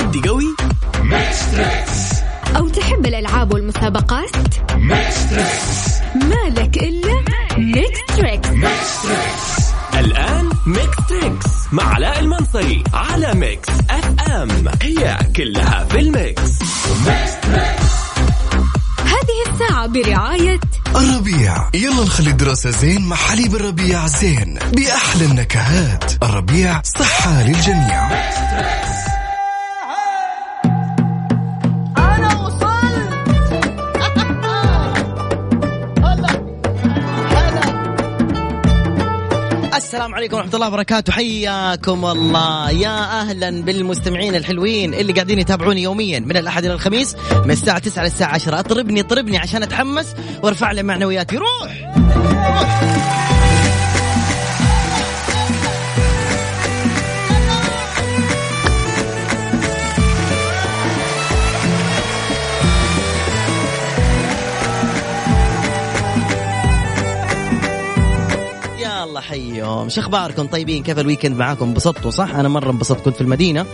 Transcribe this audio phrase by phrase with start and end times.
[0.00, 0.46] تحدي قوي؟
[2.56, 4.30] أو تحب الألعاب والمسابقات؟
[6.14, 7.22] مالك إلا
[7.58, 8.48] Mix Trix
[9.94, 16.50] الآن Mix Trix مع علاء المنصري على Mix FM هي كلها في ال Mix.
[19.04, 20.60] هذه الساعة برعاية
[20.96, 21.70] الربيع.
[21.74, 26.12] يلا نخلي الدراسة زين مع حليب الربيع زين بأحلى النكهات.
[26.22, 28.10] الربيع صحة للجميع.
[40.10, 41.12] السلام عليكم ورحمة الله وبركاته.
[41.12, 42.70] حياكم الله.
[42.70, 48.02] يا أهلا بالمستمعين الحلوين اللي قاعدين يتابعوني يوميا من الأحد إلى الخميس من الساعة 9
[48.02, 51.36] للساعة 10 اطربني اطربني عشان أتحمس وأرفع لي معنوياتي.
[51.36, 53.19] روح روح!
[69.30, 73.66] حيهم شو أخباركم؟ طيبين كيف الويكند معاكم؟ انبسطتوا صح؟ أنا مرة انبسطت كنت في المدينة.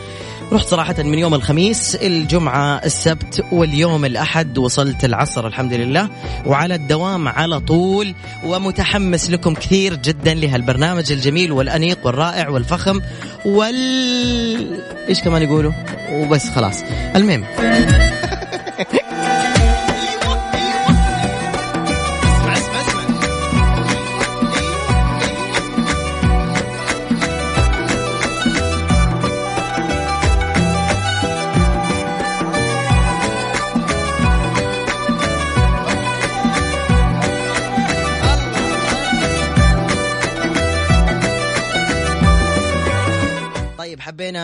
[0.52, 6.08] رحت صراحة من يوم الخميس الجمعة السبت واليوم الأحد وصلت العصر الحمد لله.
[6.46, 13.00] وعلى الدوام على طول ومتحمس لكم كثير جدا لهالبرنامج الجميل والأنيق والرائع والفخم
[13.44, 15.72] وال إيش كمان يقولوا؟
[16.12, 16.82] وبس خلاص.
[17.16, 17.44] المهم.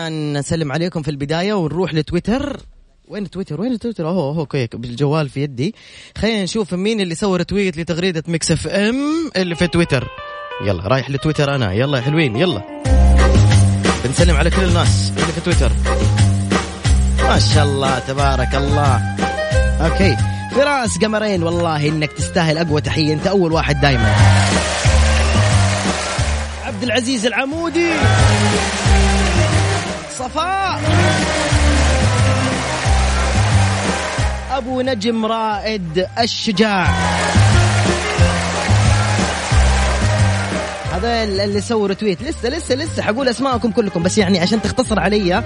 [0.03, 2.59] حبينا نسلم عليكم في البداية ونروح لتويتر.
[3.07, 5.75] وين تويتر؟ وين تويتر؟ اهو اهو كويك بالجوال في يدي.
[6.17, 10.07] خلينا نشوف مين اللي سوى retweet لتغريدة Mix FM اللي في تويتر.
[10.65, 11.73] يلا رايح لتويتر أنا.
[11.73, 12.61] يلا يا حلوين يلا.
[14.05, 15.71] بنسلم على كل الناس اللي في تويتر.
[17.23, 19.01] ما شاء الله تبارك الله.
[19.81, 20.17] okay.
[20.51, 23.13] فراس قمرين والله إنك تستاهل أقوى تحية.
[23.13, 24.15] أنت أول واحد دايما.
[26.63, 27.89] عبد العزيز العمودي.
[30.19, 30.81] صفاء
[34.51, 36.87] أبو نجم رائد الشجاع.
[40.93, 45.43] هذا اللي سووا رتويت لسه لسه لسه حقول أسماءكم كلكم بس يعني عشان تختصر علي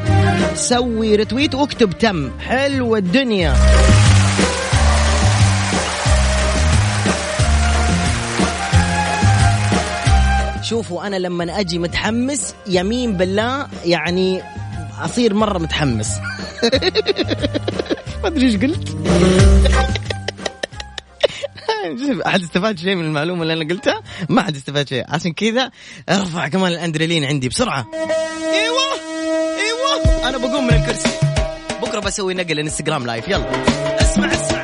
[0.55, 2.31] سوي رتويت واكتب تم.
[2.39, 3.55] حلو الدنيا.
[10.69, 14.41] شوفوا أنا لما أجي متحمس يمين بالله يعني
[14.99, 16.07] أصير مرة متحمس.
[18.23, 18.89] ما أدري إيش قلت.
[22.27, 25.03] أحد استفاد شيء من المعلومة اللي أنا قلتها؟ ما حد استفاد شيء.
[25.07, 25.71] عشان كذا
[26.09, 27.85] ارفع كمان الأندريلين عندي بسرعة.
[27.93, 28.83] إيوه
[29.59, 30.29] إيوه.
[30.29, 31.09] أنا بقوم من الكرسي.
[31.81, 33.51] بكرة بسوي نقل انستغرام لايف يلا.
[34.01, 34.56] اسمع اسمع.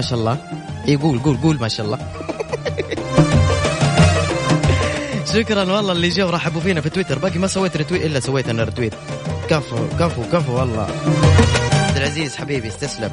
[0.00, 0.38] ما شاء الله.
[0.86, 1.98] يقول قول قول ما شاء الله.
[5.34, 7.18] شكرا والله اللي جو رحبوا فينا في تويتر.
[7.18, 8.94] باقي ما سويت retweet إلا سويت أنا رتويت
[9.48, 10.88] كفو كفو كفو والله.
[11.88, 13.10] عبد العزيز حبيبي استسلم.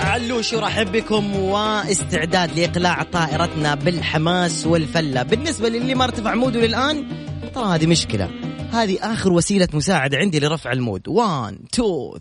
[0.00, 5.22] علوش يرحب بكم واستعداد لإقلاع طائرتنا بالحماس والفلة.
[5.22, 7.04] بالنسبة للي ما ارتفع mood ه للآن
[7.54, 8.41] ترى هذه مشكلة.
[8.72, 11.08] هذه آخر وسيلة مساعدة عندي لرفع المود.
[11.08, 12.12] 1 2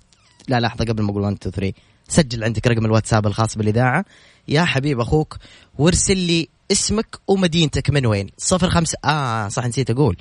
[0.48, 1.74] لا لحظة قبل ما أقول 1 2 3
[2.08, 4.06] سجل عندك رقم الواتساب الخاص بالإذاعة.
[4.48, 5.38] يا حبيب أخوك
[5.78, 8.30] وارسل لي اسمك ومدينتك من وين.
[8.38, 10.18] صفر خمسة آه صح نسيت أقول.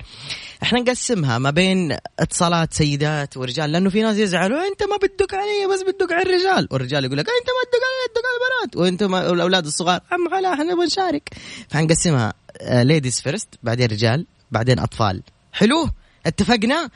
[0.62, 5.75] إحنا نقسمها ما بين اتصالات سيدات ورجال لأنه في ناس يزعلوا أنت ما بتدق علي
[5.75, 6.69] بس بتدق على الرجال.
[6.71, 8.77] والرجال يقول لك أنت ما تدق علي تدق على البنات.
[8.77, 10.00] وأنت ما الأولاد الصغار
[10.32, 11.31] لا لا إحنا نبغى نشارك
[11.69, 12.35] فحنقسمها
[12.71, 15.23] ladies first بعدين رجال بعدين أطفال.
[15.53, 15.88] حلو؟
[16.26, 16.90] اتفقنا؟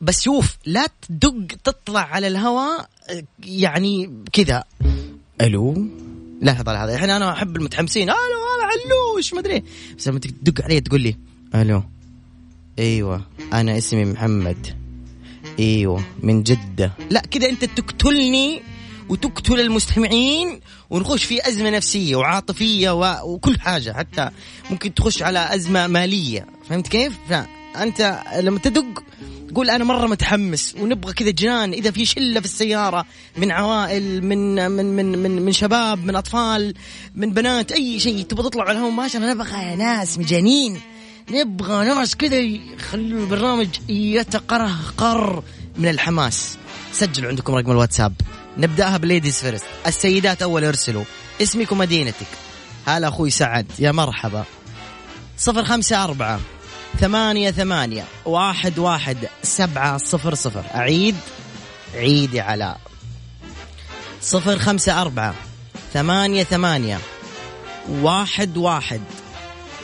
[0.00, 4.64] بس شوف لا تدق تطلع على الهواء آه، يعني كذا.
[5.40, 5.86] ألو؟
[6.42, 8.10] لحظه لحظه الحين أنا أحب المتحمسين.
[8.10, 9.62] ألو أنا علوش ما أدري.
[9.98, 11.16] بس لما تدق علي تقول لي
[11.54, 11.82] ألو.
[12.78, 14.76] أيوه أنا اسمي محمد.
[15.58, 16.92] أيوه من جدة.
[17.10, 18.62] لا كذا أنت تقتلني
[19.08, 20.60] وتقتل المستمعين
[20.90, 22.90] ونخش في أزمة نفسية وعاطفية.
[23.24, 23.92] وكل حاجة.
[23.92, 24.30] حتى
[24.70, 26.46] ممكن تخش على أزمة مالية.
[26.68, 27.12] فهمت كيف؟
[27.74, 29.02] فانت لما تدق
[29.48, 34.70] تقول أنا مرة متحمس ونبغى كذا جنان إذا في شلة في السيارة من عوائل من
[34.70, 36.74] من من من, من شباب من أطفال
[37.14, 40.80] من بنات أي شيء تبغى تطلع على الهواء مباشرة نبغى ناس مجانين.
[41.30, 45.42] نبغى ناس كذا يخلوا البرنامج يتقرقر
[45.78, 46.56] من الحماس.
[46.92, 48.14] سجلوا عندكم رقم الواتساب.
[48.58, 49.64] نبدأها ب ladies first.
[49.86, 51.04] السيدات أول ارسلوا
[51.42, 52.26] اسمك ومدينتك
[52.86, 53.66] هلا أخوي سعد.
[53.78, 54.44] يا مرحبا.
[55.38, 56.40] صفر خمسة أربعة
[56.98, 60.64] ثمانية ثمانية واحد واحد سبعة صفر صفر.
[60.74, 61.16] أعيد
[61.94, 62.80] عيد يا علاء
[64.20, 65.34] صفر خمسة أربعة
[65.92, 66.98] ثمانية ثمانية
[67.88, 69.00] واحد واحد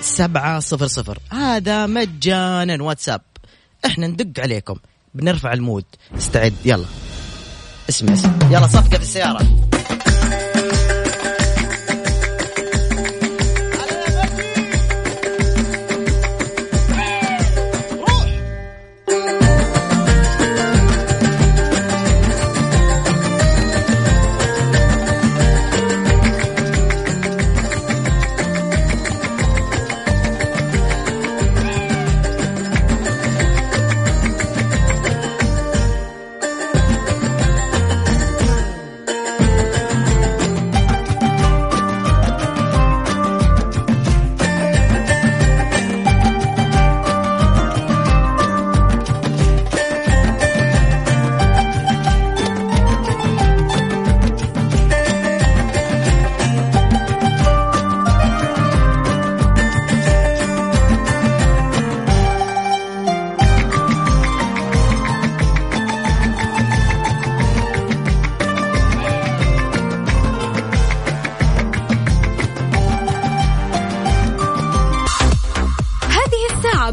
[0.00, 1.18] سبعة صفر صفر.
[1.32, 3.20] هذا مجانا واتساب.
[3.86, 4.76] إحنا ندق عليكم.
[5.14, 5.84] بنرفع المود.
[6.16, 6.54] استعد.
[6.64, 6.86] يلا.
[7.88, 8.32] اسمع اسمع.
[8.50, 9.67] يلا صفقة في السيارة.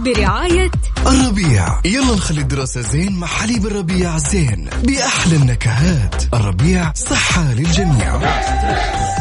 [0.05, 0.71] برعاية
[1.07, 1.67] الربيع.
[1.85, 6.23] يلا نخلي الدراسة زين مع حليب الربيع زين بأحلى النكهات.
[6.33, 8.15] الربيع صحة للجميع.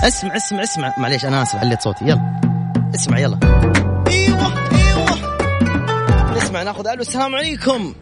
[0.07, 0.95] اسمع اسمع اسمع.
[0.99, 2.05] معليش أنا آسف عليت صوتي.
[2.05, 2.41] يلا.
[2.95, 3.39] اسمع يلا.
[4.07, 6.37] أيوه أيوه.
[6.37, 7.01] نسمع ناخذ ألو.
[7.01, 7.95] السلام عليكم.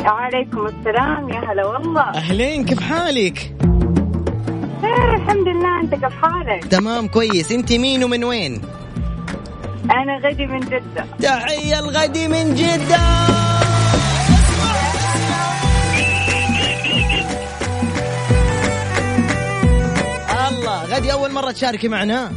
[0.00, 1.28] وعليكم السلام.
[1.28, 2.02] يا هلا والله.
[2.02, 3.54] أهلين كيف حالك؟
[4.80, 5.80] خير الحمد لله.
[5.80, 7.52] أنت كيف حالك؟ تمام كويس.
[7.52, 8.62] أنت مين ومن وين؟
[9.84, 11.06] أنا غدي من جدة.
[11.22, 12.98] تحية الغدي من جدة.
[20.48, 22.32] الله غدي أول مرة تشاركي معنا؟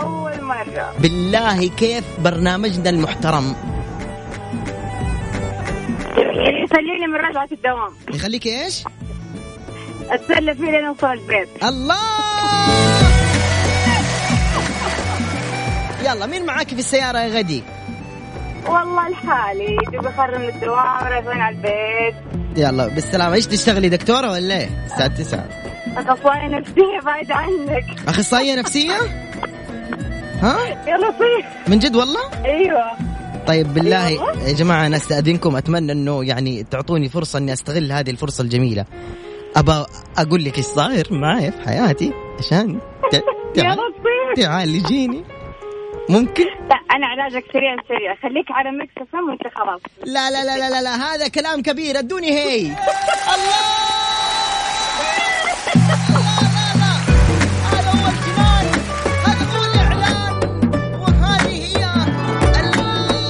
[0.00, 0.94] أول مرة.
[0.98, 3.56] بالله كيف برنامجنا المحترم؟
[6.64, 7.92] يخليني من رجعة الدوام.
[8.14, 8.84] يخليك إيش؟
[10.10, 11.48] أتسلى فيه لين اوصل البيت.
[11.62, 13.05] الله!
[16.06, 17.62] يلا مين معاك في السيارة يا غدي؟
[18.66, 22.14] والله لحالي دوب اخرج من الدوام راجعين على البيت.
[22.56, 23.34] يلا بالسلامة.
[23.34, 25.44] إيش تشتغلي دكتورة ولا إيه؟ الساعة 9
[25.96, 27.84] اخصائي نفسية بعيد عنك.
[28.08, 28.92] أخصائية نفسية؟
[30.42, 30.58] ها؟
[30.88, 32.82] يا لطيف من جد والله؟ أيوه.
[33.46, 34.06] طيب بالله.
[34.06, 34.42] أيوة.
[34.48, 38.84] يا جماعة أنا أستأذنكم أتمنى أنه يعني تعطوني فرصة أني أستغل هذه الفرصة الجميلة.
[39.56, 39.84] أبى
[40.18, 42.80] أقول لك إيش صاير معي في حياتي عشان
[44.36, 45.24] تعالجيني.
[46.08, 48.14] ممكن؟ لا أنا علاجك سريع سريع.
[48.22, 49.80] خليك على ميكس فم وأنت خلاص.
[50.04, 50.96] لا لا لا لا لا, لا.
[51.14, 51.98] هذا كلام كبير.
[51.98, 52.60] ادوني هي.
[52.60, 53.76] الله!
[57.72, 58.66] هذا هو الجنان
[59.26, 60.34] هذا هو الاعلان
[61.00, 61.84] وهذه هي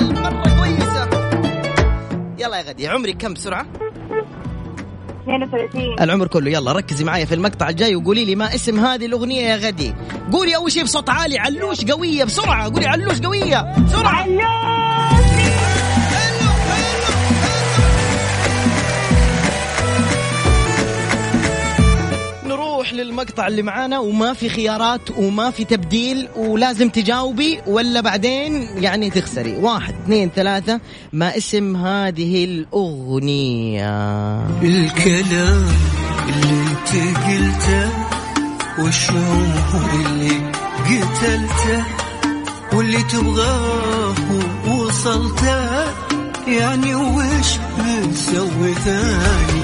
[0.01, 1.05] المره كويسه
[2.39, 3.67] يلا يا غدي عمرك كم بسرعة
[5.27, 6.51] 32 العمر كله.
[6.51, 9.95] يلا ركزي معايا في المقطع الجاي وقولي لي ما اسم هذه الأغنية يا غدي.
[10.33, 12.73] قولي أول شيء بصوت عالي علوش قوية بسرعة.
[12.73, 14.27] قولي علوش قوية بسرعة.
[22.87, 29.11] نروح للمقطع اللي معانا وما في خيارات وما في تبديل ولازم تجاوبي ولا بعدين يعني
[29.11, 29.57] تخسري.
[29.57, 30.81] واحد اثنين ثلاثة.
[31.13, 33.91] ما اسم هذه الأغنية؟
[34.63, 35.67] الكلام
[36.29, 37.91] اللي انت قلته
[38.79, 40.53] والشعور اللي
[40.87, 41.85] قتلته
[42.73, 44.15] واللي تبغاه
[44.69, 45.85] وصلته
[46.49, 49.56] يعني وش بنسوي ثاني؟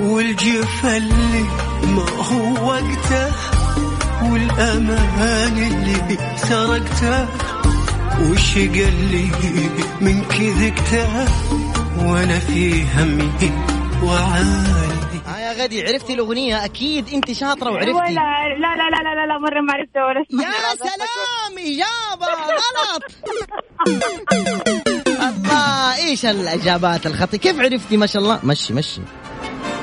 [0.00, 1.42] والجفا اللي
[1.84, 3.32] ما هو وقته
[4.30, 7.28] والأمان اللي سرقته
[8.20, 9.30] وش قال لي
[10.00, 11.24] من كذكته
[11.98, 13.30] وأنا في همي
[14.02, 14.92] وعالي.
[15.26, 19.26] ها يا غدي عرفتي الأغنية؟ أكيد أنت شاطرة ولا وعرفتي لا لا لا لا لا,
[19.26, 23.02] لا مرة ما عرفتها ولا يا سلام إجابة غلط.
[25.28, 28.40] الله إيش الإجابات الخطي كيف عرفتي؟ ما شاء الله.
[28.44, 29.00] مشي مشي.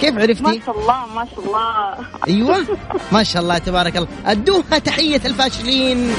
[0.02, 1.96] كيف ما عرفتي شاء الله ما شاء الله.
[2.28, 2.78] أيوه.
[3.12, 4.08] ما شاء الله تبارك الله.
[4.26, 6.14] أدوها تحية الفاشلين.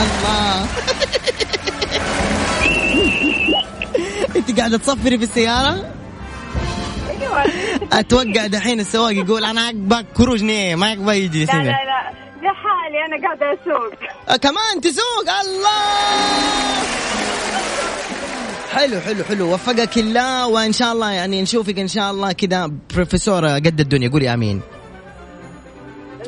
[0.00, 0.66] الله.
[4.36, 5.92] أنت قاعدة تصفري في السيارة؟
[7.10, 7.44] أيوه.
[7.92, 11.52] أتوقع دحين السواق يقول أنا عقبك كروج نيه ما عقبه يجي لا.
[11.52, 12.12] لا لا.
[12.42, 13.92] لحالي أنا قاعدة أسوق.
[14.28, 17.09] آه، كمان تسوق؟ الله.
[18.70, 19.54] حلو حلو حلو.
[19.54, 24.08] وفقك الله وإن شاء الله يعني نشوفك إن شاء الله كذا بروفيسوره قد الدنيا.
[24.08, 24.60] قولي آمين.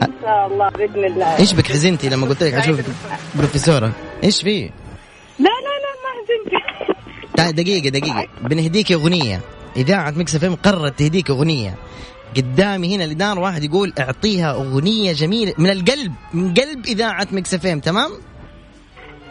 [0.02, 1.38] إن شاء الله بإذن الله.
[1.38, 2.84] إيش بك حزنتي لما قلت لك أشوفك
[3.34, 3.92] بروفيسوره
[4.24, 4.68] إيش في؟ لا
[5.38, 6.62] لا لا ما حزنت
[7.36, 8.26] تعال دقيقة دقيقة.
[8.42, 9.40] بنهديك أغنية.
[9.76, 11.74] إذاعة Mix FM قررت تهديك أغنية.
[12.36, 17.80] قدامي هنا لدار واحد يقول أعطيها أغنية جميلة من القلب من قلب إذاعة Mix FM
[17.80, 18.10] تمام؟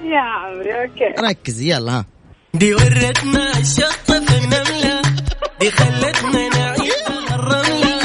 [0.03, 1.21] يا عمري okay.
[1.29, 2.05] ركزي يلا ها.
[2.53, 5.01] دي ورتنا الشط في النملة.
[5.59, 6.93] دي خلتنا نعيش
[7.31, 7.99] الرملة.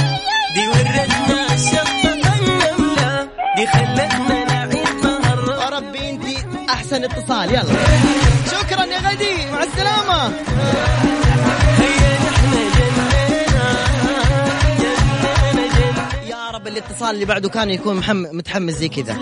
[0.55, 3.29] دي ورتنا الشط في النملة.
[3.57, 5.65] دي خلتنا نعيش الرملة.
[5.65, 6.25] يا ربي انت
[6.71, 7.51] احسن اتصال.
[7.51, 7.65] يلا.
[8.53, 10.33] شكرا يا غدي مع السلامة.
[11.79, 13.67] هيا نحن جنينا.
[14.73, 18.03] جنينا جنينا يا رب الاتصال اللي بعده كان يكون.
[18.13, 19.15] متحمس زي كذا.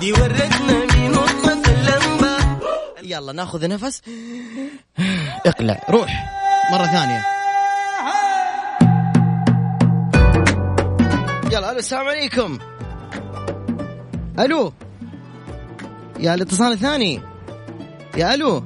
[0.00, 0.87] دي ورتنا
[3.10, 4.02] يلا ناخذ نفس.
[5.46, 6.30] اقلع روح.
[6.72, 7.24] مرة ثانية.
[11.52, 12.58] يلا ألو السلام عليكم.
[14.38, 14.72] ألو.
[16.18, 17.20] يا الاتصال الثاني.
[18.16, 18.64] يا ألو.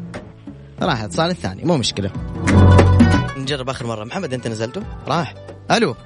[0.83, 2.11] راح الاتصال الثاني مو مشكلة.
[3.37, 4.05] نجرب آخر مرة.
[4.05, 5.35] محمد أنت نزلته؟ راح.
[5.71, 5.97] ألو.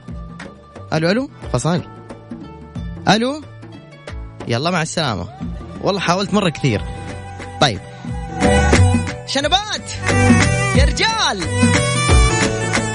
[0.93, 1.31] ألو ألو.
[1.52, 1.83] فصل.
[3.09, 3.43] ألو.
[4.49, 5.28] يلا مع السلامة.
[5.83, 6.83] والله حاولت مرة كثير.
[7.61, 7.81] طيب.
[9.26, 9.90] شنبات
[10.76, 11.42] يا رجال.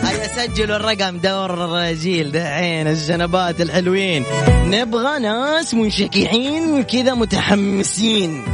[0.04, 4.26] هيا سجلوا الرقم دور الرجيل دحين الشنبات الحلوين.
[4.66, 8.46] نبغى ناس منشكحين كذا متحمسين.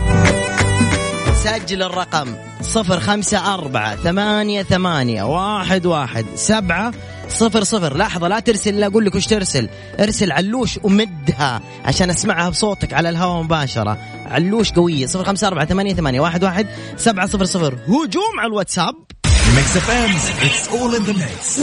[1.44, 2.47] سجل الرقم.
[2.62, 6.94] صفر خمسة أربعة ثمانية ثمانية واحد واحد سبعة
[7.30, 7.98] صفر صفر.
[7.98, 9.70] لحظة لا ترسل لا أقول لك وش ترسل.
[10.00, 13.98] ارسل علوش ومدها عشان أسمعها بصوتك على الهواء مباشرة.
[14.26, 15.06] علوش قوية.
[15.06, 17.74] صفر خمسة أربعة ثمانية ثمانية واحد واحد سبعة صفر صفر.
[17.88, 18.96] هجوم على الواتساب.
[19.56, 21.60] Mix FM it's all in the mix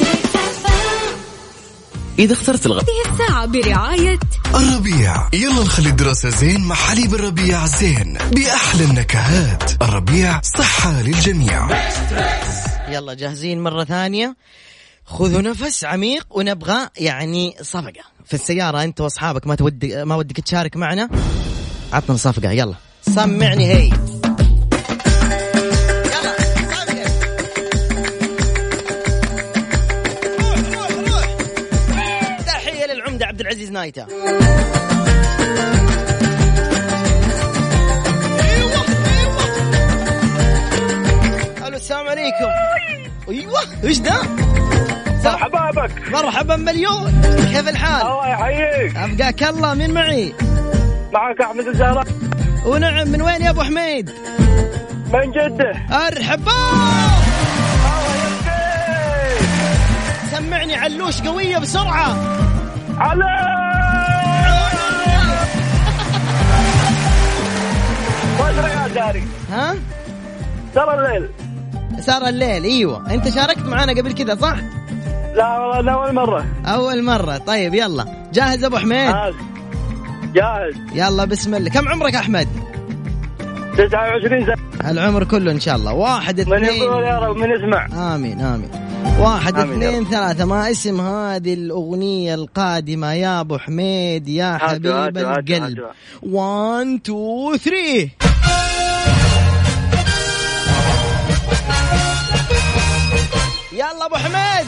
[2.18, 2.80] إذا اخترت الغ...
[2.80, 4.18] هذه الساعة برعاية
[4.54, 5.28] الربيع.
[5.32, 8.18] يلا نخلي الدراسة زين مع حليب الربيع زين.
[8.32, 9.82] بأحلى النكهات.
[9.82, 11.68] الربيع صحة للجميع.
[12.88, 14.36] يلا جاهزين مرة ثانية.
[15.04, 18.04] خذوا نفس عميق ونبغى يعني صفقة.
[18.26, 21.08] في السيارة أنت وأصحابك ما تودي ما ودك تشارك معنا.
[21.92, 22.74] عطنا صفقة يلا.
[23.14, 23.92] سمعني هي
[33.54, 34.06] العزيز نايتا
[38.42, 39.44] أيوه أيوه.
[41.66, 42.50] ألو السلام عليكم.
[43.28, 44.22] أيوه إيش ده؟
[45.24, 46.08] مرحبا بك.
[46.12, 47.20] مرحبا مليون.
[47.52, 48.96] كيف الحال؟ الله يحييك.
[48.96, 50.34] أبقاك الله مين معي؟
[51.12, 52.06] معك أحمد الزهراء.
[52.66, 54.10] ونعم من وين يا أبو حميد؟
[55.12, 55.72] من جدة.
[56.06, 56.52] أرحبا.
[60.30, 62.43] سمعني علوش قوية بسرعة.
[68.84, 69.74] يا داري ها؟
[70.74, 71.28] ترى الليل.
[72.00, 73.14] صار الليل أيوه.
[73.14, 74.56] انت شاركت معنا قبل كذا صح؟
[75.34, 76.44] لا والله لا أول مرة.
[76.66, 77.36] أول مرة.
[77.36, 78.04] طيب يلا.
[78.32, 79.14] جاهز أبو حميد؟
[80.34, 80.74] جاهز.
[80.94, 81.70] يلا بسم الله.
[81.70, 82.48] كم عمرك أحمد؟
[83.76, 84.90] 29 سنة.
[84.90, 85.92] العمر كله إن شاء الله.
[85.92, 86.82] واحد من اثنين.
[86.82, 88.14] يقول يا رب من يسمع.
[88.14, 88.83] آمين آمين.
[89.04, 90.44] واحد اثنين ثلاثة.
[90.44, 95.84] ما اسم هذه الأغنية القادمة يا أبو حميد يا حبيب القلب.
[96.22, 98.10] 1 2 3
[103.72, 104.66] يلا أبو حميد.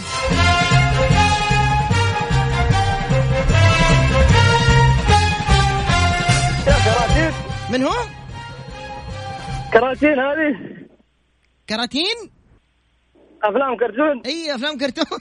[7.70, 7.92] من هو؟
[9.72, 10.56] كراتين هذه.
[11.68, 12.35] كراتين؟
[13.44, 15.06] أفلام كرتون؟ إي أفلام كرتون.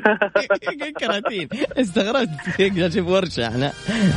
[1.00, 1.48] كراتين.
[1.76, 2.28] استغربت.
[2.60, 3.72] أشوف ورشة أنا.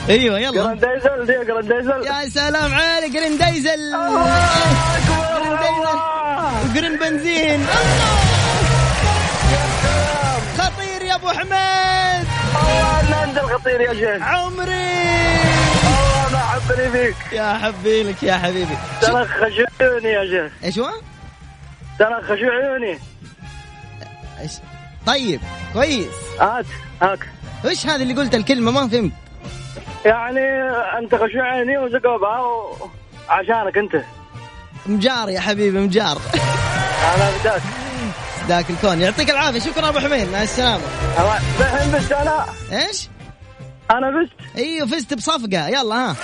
[0.10, 0.51] أيوه يلا.
[0.51, 3.95] جراندايزل دي جراندايزل يا سلام عليك جرين دايزل
[6.69, 7.65] وجرين بنزين.
[10.57, 12.27] خطير يا أبو حميد.
[12.55, 14.93] والله انت الخطير يا شيخ عمري.
[15.83, 17.15] والله ما حبني فيك.
[17.33, 18.77] يا حبي لك يا حبيبي.
[19.01, 20.91] ترى خشوا عيوني يا شيخ إيش هو؟
[22.03, 23.00] ترى خشوا عيوني؟
[25.05, 25.41] طيب
[25.74, 26.07] كويس.
[26.39, 26.65] هات
[27.01, 27.29] هاك
[27.65, 29.12] إيش هذا اللي قلت الكلمة؟ ما فهمت.
[30.05, 30.39] يعني
[31.00, 32.89] أنت خشوا عيني وزقوبها و...
[33.29, 34.03] عشانك أنت.
[34.86, 36.17] مجار يا حبيبي مجار.
[37.15, 37.62] أنا بداك
[38.48, 39.01] ذاك الكون.
[39.01, 39.60] يعطيك العافية.
[39.60, 40.31] شكرا أبو حميد.
[40.31, 40.83] مع السلامة.
[41.60, 42.45] الحين بس أنا.
[42.72, 43.10] إيش؟
[43.91, 45.67] أنا بس أيوه فزت بصفقة.
[45.67, 46.15] يلا ها.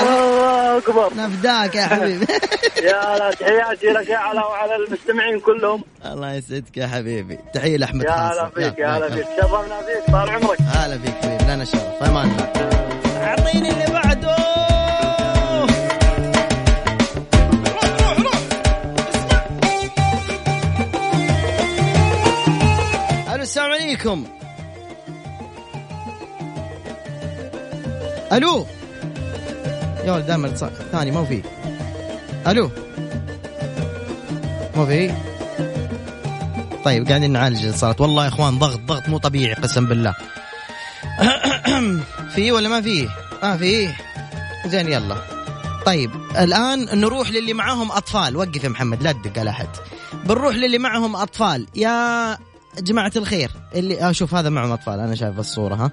[0.00, 1.14] الله أكبر.
[1.16, 2.26] نفداك يا حبيبي.
[2.88, 5.84] يا لا تحياتي لك يا علا وعلى المستمعين كلهم.
[6.06, 7.38] الله يسعدك يا حبيبي.
[7.54, 9.26] تحية لأحمد يا هلا فيك يا هلا فيك.
[9.40, 10.60] شرفنا فيك طال عمرك.
[10.60, 11.44] هلا فيك حبيبي.
[11.44, 12.02] لنا شرف.
[12.02, 12.48] أمان الله.
[13.22, 14.36] أعطيني اللي بعده.
[17.64, 18.36] روح روح روح
[19.08, 19.42] اسمع
[23.34, 24.24] ألو السلام عليكم.
[28.32, 28.66] ألو.
[30.04, 31.42] يا ولد دائما الثاني ما في.
[32.46, 32.70] ألو؟
[34.76, 35.14] ما في؟
[36.84, 40.14] طيب قاعدين نعالج الاتصالات والله يا إخوان ضغط ضغط مو طبيعي قسم بالله.
[42.34, 43.08] في ولا ما في؟
[43.42, 43.88] ما في.
[44.66, 45.16] زين يلا.
[45.86, 48.36] طيب الآن نروح للي معاهم أطفال.
[48.36, 49.68] وقف يا محمد لا تدق على أحد.
[50.24, 51.66] بنروح للي معهم أطفال.
[51.74, 52.38] يا
[52.78, 55.00] جماعة الخير اللي أشوف هذا معهم أطفال.
[55.00, 55.90] أنا شايف الصورة ها.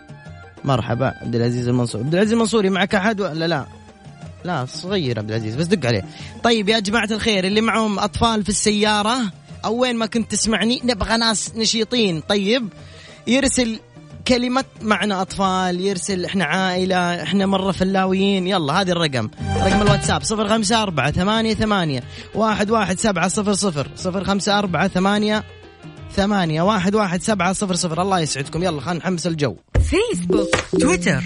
[0.64, 2.02] مرحبا عبد العزيز المنصور.
[2.02, 3.79] عبد العزيز المنصوري معك أحد ولا لا؟
[4.44, 6.06] لا صغير عبد العزيز بس دق عليه.
[6.44, 9.20] طيب يا جماعة الخير اللي معهم أطفال في السيارة
[9.66, 12.22] أو وين ما كنت تسمعني نبغى ناس نشيطين.
[12.22, 12.70] طيب
[13.28, 13.80] يرسل
[14.28, 18.48] كلمة معنا أطفال يرسل إحنا عائلة إحنا مرة فلاويين.
[18.48, 19.30] يلا هذه الرقم.
[19.58, 22.04] رقم الواتساب صفر خمسة أربعة ثمانية ثمانية
[22.36, 25.44] واحد واحد سبعة صفر صفر صفر خمسة أربعة ثمانية
[26.16, 28.02] ثمانية واحد واحد سبعة صفر صفر.
[28.02, 29.56] الله يسعدكم يلا خلينا نحمس الجو.
[29.90, 30.50] فيسبوك
[30.80, 31.24] تويتر.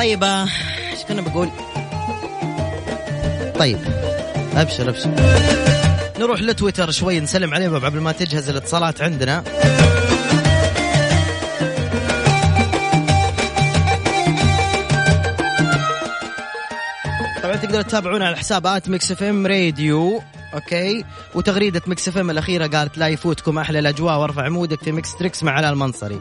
[0.00, 1.48] طيب إيش كنا بقول؟
[3.58, 3.78] طيب.
[4.56, 5.10] أبشر أبشر.
[6.18, 9.44] نروح لتويتر شوي نسلم عليهم قبل ما تجهز الاتصالات عندنا.
[17.42, 20.22] طبعا تقدروا تتابعونا على حساب at Mix FM Radio
[20.54, 25.16] okay؟ وتغريدة Mix FM الأخيرة قالت لا يفوتكم أحلى الأجواء وارفعوا mood ك في Mix
[25.16, 26.20] Trix مع علاء المنصري.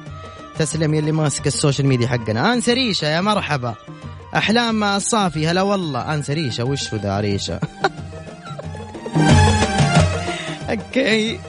[0.60, 2.54] تسلم يلي ماسك ال social media حقنا.
[2.54, 3.76] أنسى ريشة يا مرحبا.
[4.36, 6.14] أحلام الصافي هلا والله.
[6.14, 6.64] أنسى ريشة.
[6.64, 7.60] وش ذا ريشة؟
[10.70, 11.40] okay.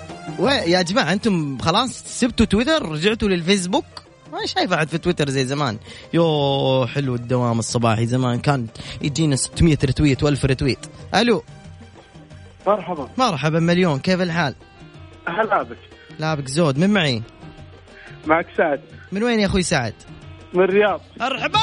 [0.67, 3.85] يا جماعة أنتم خلاص سبتوا تويتر رجعتوا للفيسبوك؟
[4.33, 5.79] ما شايف أحد في تويتر زي زمان.
[6.15, 8.07] يو حلو الدوام الصباحي.
[8.07, 8.67] زمان كان
[9.03, 10.87] يجينا 600 retweet و1000 retweet.
[11.15, 11.43] ألو.
[12.67, 13.09] مرحبا.
[13.19, 13.99] مرحبا مليون.
[13.99, 14.55] كيف الحال؟
[15.29, 15.79] هلا بك.
[16.19, 16.79] لابك زود.
[16.79, 17.23] من معي؟
[18.27, 18.81] معك سعد.
[19.13, 19.95] من وين يا أخوي سعد؟
[20.55, 21.01] من الرياض.
[21.23, 21.59] أرحبا!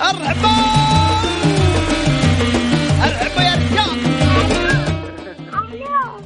[0.00, 0.48] أرحبا!
[3.04, 3.98] أرحبا يا رجال!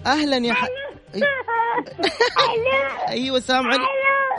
[0.07, 0.67] أهلا يا ح...
[3.09, 3.85] أيوه السلام عليكم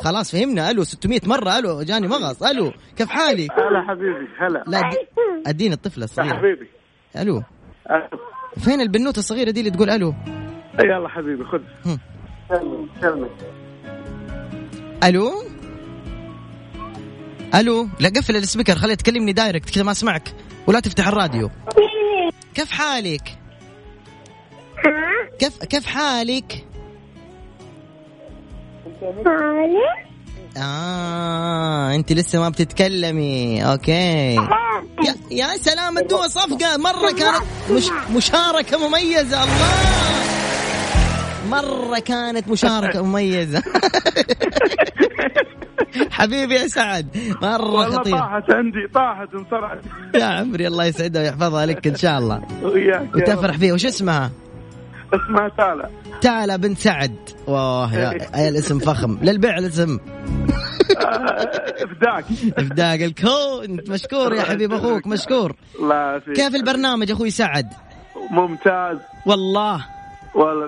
[0.03, 0.71] خلاص فهمنا.
[0.71, 1.59] ألو 600 مرة.
[1.59, 2.43] ألو جاني مغص.
[2.43, 4.63] ألو كيف حالك؟ هلا حبيبي هلا.
[4.67, 4.97] لا دي...
[5.47, 6.67] أديني الطفله الصغيره حبيبي.
[7.17, 7.43] ألو.
[8.59, 10.13] فين البنوتة الصغيرة دي اللي تقول ألو؟
[10.83, 11.61] يلا حبيبي خذ.
[11.85, 11.99] هم.
[12.49, 13.29] سلمي سلمي
[15.03, 15.43] ألو؟
[17.55, 20.35] ألو؟ لا قفل ال speaker خليه تكلمني direct كذا ما أسمعك
[20.67, 21.49] ولا تفتح الراديو.
[22.55, 23.37] كيف حالك؟
[25.39, 26.65] كيف كيف حالك؟
[30.57, 34.35] آه أنت لسه ما بتتكلمي okay.
[35.05, 40.32] يا, يا سلام ادوها صفقة مرة كانت مش مشاركة مميزة الله.
[41.61, 43.63] مرة كانت مشاركة مميزة.
[46.11, 47.07] حبيبي يا سعد
[47.41, 48.17] مرة والله خطير.
[48.17, 49.79] طاحت عندي طاحت انصرعت
[50.21, 52.41] يا عمري الله يسعدها ويحفظها لك إن شاء الله.
[52.63, 53.15] وياك.
[53.15, 53.73] وتفرح فيها.
[53.73, 54.31] وش اسمها؟
[55.13, 55.89] اسمها تالا.
[56.21, 57.15] تالا بنت سعد.
[57.47, 59.17] واه يا يا الاسم فخم.
[59.21, 59.99] للبيع الاسم.
[61.83, 62.25] إفداك.
[62.57, 63.77] افداق الكون.
[63.89, 65.55] مشكور يا حبيب أخوك مشكور.
[65.79, 67.67] الله كيف البرنامج أخوي سعد؟
[68.31, 68.97] ممتاز.
[69.25, 69.85] والله.
[70.35, 70.65] والله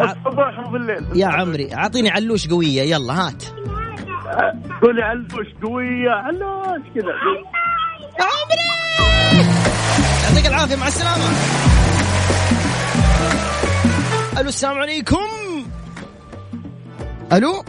[0.00, 0.54] الصباح
[1.14, 3.44] يا عمري أعطيني علوش قوية يلا هات.
[4.82, 7.14] قولي علوش قوية علوش كذا.
[10.28, 11.24] يعطيك العافية مع السلامة.
[14.38, 15.16] ألو السلام عليكم.
[17.32, 17.64] ألو؟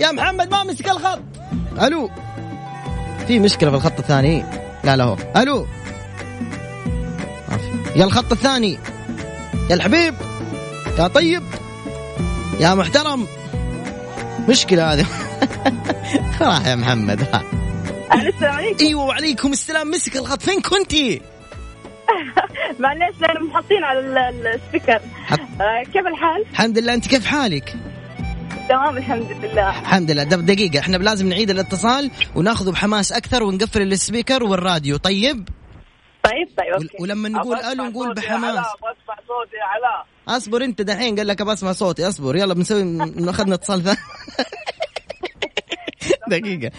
[0.00, 1.20] يا محمد ما مسك الخط.
[1.82, 2.10] ألو؟
[3.26, 4.44] في مشكلة في الخط الثاني.
[4.84, 5.16] لا لا هو.
[5.36, 5.66] ألو.
[7.96, 8.78] يا الخط الثاني.
[9.70, 10.14] يا الحبيب
[10.98, 11.42] يا طيب
[12.60, 13.26] يا محترم.
[14.48, 15.06] مشكلة هذه.
[16.40, 17.22] راح يا محمد.
[17.22, 17.42] ها.
[18.14, 18.84] السلام عليكم.
[18.86, 19.90] أيوه وعليكم السلام.
[19.90, 20.42] مسك الخط.
[20.42, 21.20] فين كنتي؟
[22.80, 25.00] معليش لأن محطين على ال- ال- ال speaker.
[25.26, 26.94] حط- آه، كيف الحال؟ الحمد لله.
[26.94, 27.76] أنت كيف حالك؟
[28.68, 29.70] تمام الحمد لله.
[29.80, 30.22] الحمد لله.
[30.24, 30.78] دب دقيقة.
[30.78, 34.96] إحنا لازم نعيد الاتصال وناخذه بحماس أكثر ونقفل ال speaker والراديو.
[34.96, 35.48] طيب؟
[36.22, 36.96] طيب طيب okay.
[37.00, 38.66] ولما نقول ألو نقول بحماس.
[39.28, 40.06] صوتي يا علاء.
[40.28, 42.08] اصبر انت دحين قال لك ابى أسمع صوتي.
[42.08, 42.98] اصبر يلا بنسوي
[43.30, 43.82] أخذنا اتصال.
[43.82, 43.96] ثاني
[46.30, 46.70] دقيقة.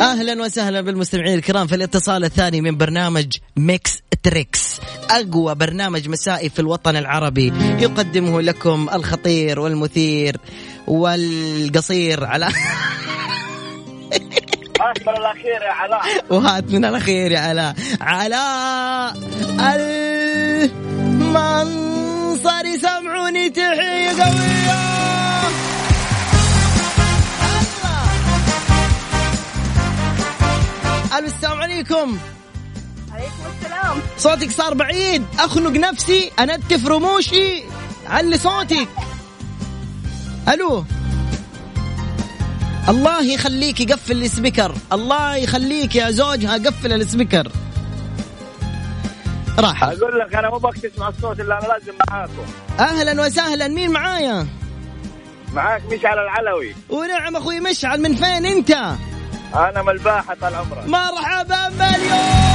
[0.00, 4.80] أهلا وسهلا بالمستمعين الكرام في الاتصال الثاني من برنامج Mix Trix.
[5.10, 7.52] أقوى برنامج مسائي في الوطن العربي.
[7.78, 10.36] يقدمه لكم الخطير والمثير
[10.86, 12.24] والقصير.
[12.24, 12.48] على
[14.80, 16.02] اخر الاخير يا علاء.
[16.30, 17.74] وهات من الأخير يا علاء.
[18.00, 19.16] علاء
[21.28, 24.78] المنصري سمعوني تحيه قويه
[27.52, 27.98] الله.
[31.18, 32.18] ألو السلام عليكم.
[33.12, 34.02] عليكم السلام.
[34.18, 35.24] صوتك صار بعيد.
[35.38, 37.62] أخنق نفسي انتف رموشي.
[38.06, 38.88] علي صوتك.
[40.48, 40.84] ألو.
[42.88, 44.74] الله يخليك يقفل ال speaker.
[44.92, 47.52] الله يخليك يا زوجها قفل ال speaker.
[49.60, 52.46] راح أقول لك أنا مو تسمع الصوت الا أنا لازم معاكم.
[52.78, 53.68] أهلا وسهلا.
[53.68, 54.46] مين معايا؟
[55.52, 56.74] معاك مشعل العلوي.
[56.90, 58.00] ونعم أخوي مشعل.
[58.00, 58.70] من فين أنت؟
[59.54, 62.48] أنا من الباحة طال عمرك مرحبا باليوم.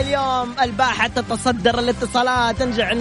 [0.00, 2.62] اليوم الباحة تتصدر الاتصالات.
[2.62, 2.92] نرجع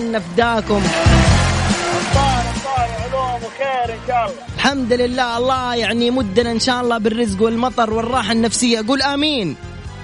[2.13, 4.45] صار صار علوم وخير إن شاء الله.
[4.55, 5.37] الحمد لله.
[5.37, 8.83] الله يعني يمدنا إن شاء الله بالرزق والمطر والراحة النفسية.
[8.87, 9.55] قول آمين.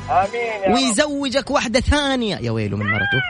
[0.09, 0.73] آمين يا.
[0.73, 2.35] ويزوجك واحدة ثانية.
[2.37, 3.21] يا ويله من مرته.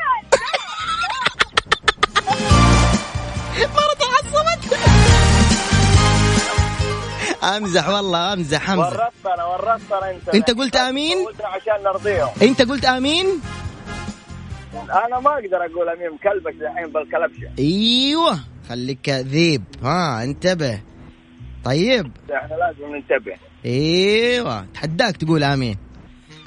[3.78, 4.80] مرته عصبت.
[7.44, 8.86] أمزح والله أمزح أمزح.
[8.88, 10.30] ورطتنا ورطتنا أنت.
[10.30, 13.26] أنت قلت آمين؟ قلنا عشان نرضيهم أنت قلت آمين؟
[14.74, 17.52] أنا ما أقدر أقول أمين مكلبك الحين بالكلبشة.
[17.60, 19.64] أيوه خليك كذيب.
[19.84, 20.80] ها انتبه.
[21.66, 22.12] طيب.
[22.36, 23.36] إحنا لازم ننتبه.
[23.66, 25.87] أيوه تحداك تقول آمين.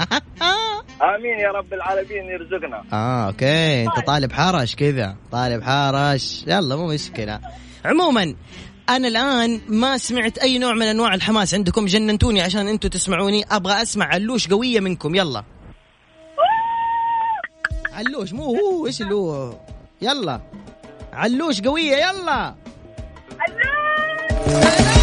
[1.02, 2.84] امين يا رب العالمين يرزقنا.
[2.92, 3.86] آه أوكي.
[3.86, 5.16] أنت طالب حرش كذا.
[5.32, 6.44] طالب حرش.
[6.46, 7.40] يلا مو مشكلة.
[7.84, 8.34] عموما
[8.88, 11.86] أنا الآن ما سمعت أي نوع من أنواع الحماس عندكم.
[11.86, 13.44] جننتوني عشان أنتم تسمعوني.
[13.50, 15.14] أبغى أسمع علوش قوية منكم.
[15.14, 15.44] يلا.
[17.92, 18.86] علوش مو هو.
[18.86, 19.54] إيش اللي هو؟
[20.02, 20.40] يلا.
[21.12, 22.54] علوش قوية يلا.
[24.46, 24.99] سلام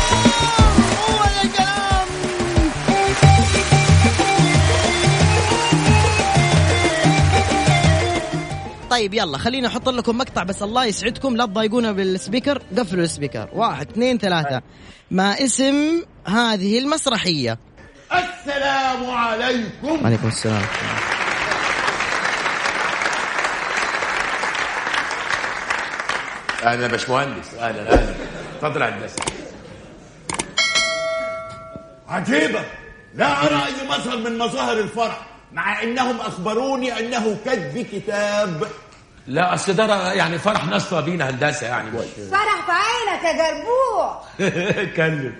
[8.90, 11.36] طيب يلا خليني أحط لكم مقطع بس الله يسعدكم.
[11.36, 13.50] لا تضايقونا بالسبيكر قفلوا السبيكر.
[13.54, 14.62] واحد اثنين ثلاثة.
[15.12, 17.58] ما اسم هذه المسرحية؟
[18.12, 20.06] السلام عليكم.
[20.06, 20.64] عليكم السلام.
[26.64, 28.16] أهلا يا باشمهندس أهلا أهلا
[28.56, 29.24] اتفضل يا هندسه
[32.08, 32.66] عجيبة.
[33.16, 35.37] لا أرى أي مظهر من مظاهر الفرح.
[35.54, 38.68] مع أنهم أخبروني أنه كتب كتاب.
[39.28, 41.92] لا اصل ده يعني فرح ناس بينا هندسة يعني.
[42.32, 44.22] فرح في عينك يا جربوع.
[44.84, 45.36] اتكلم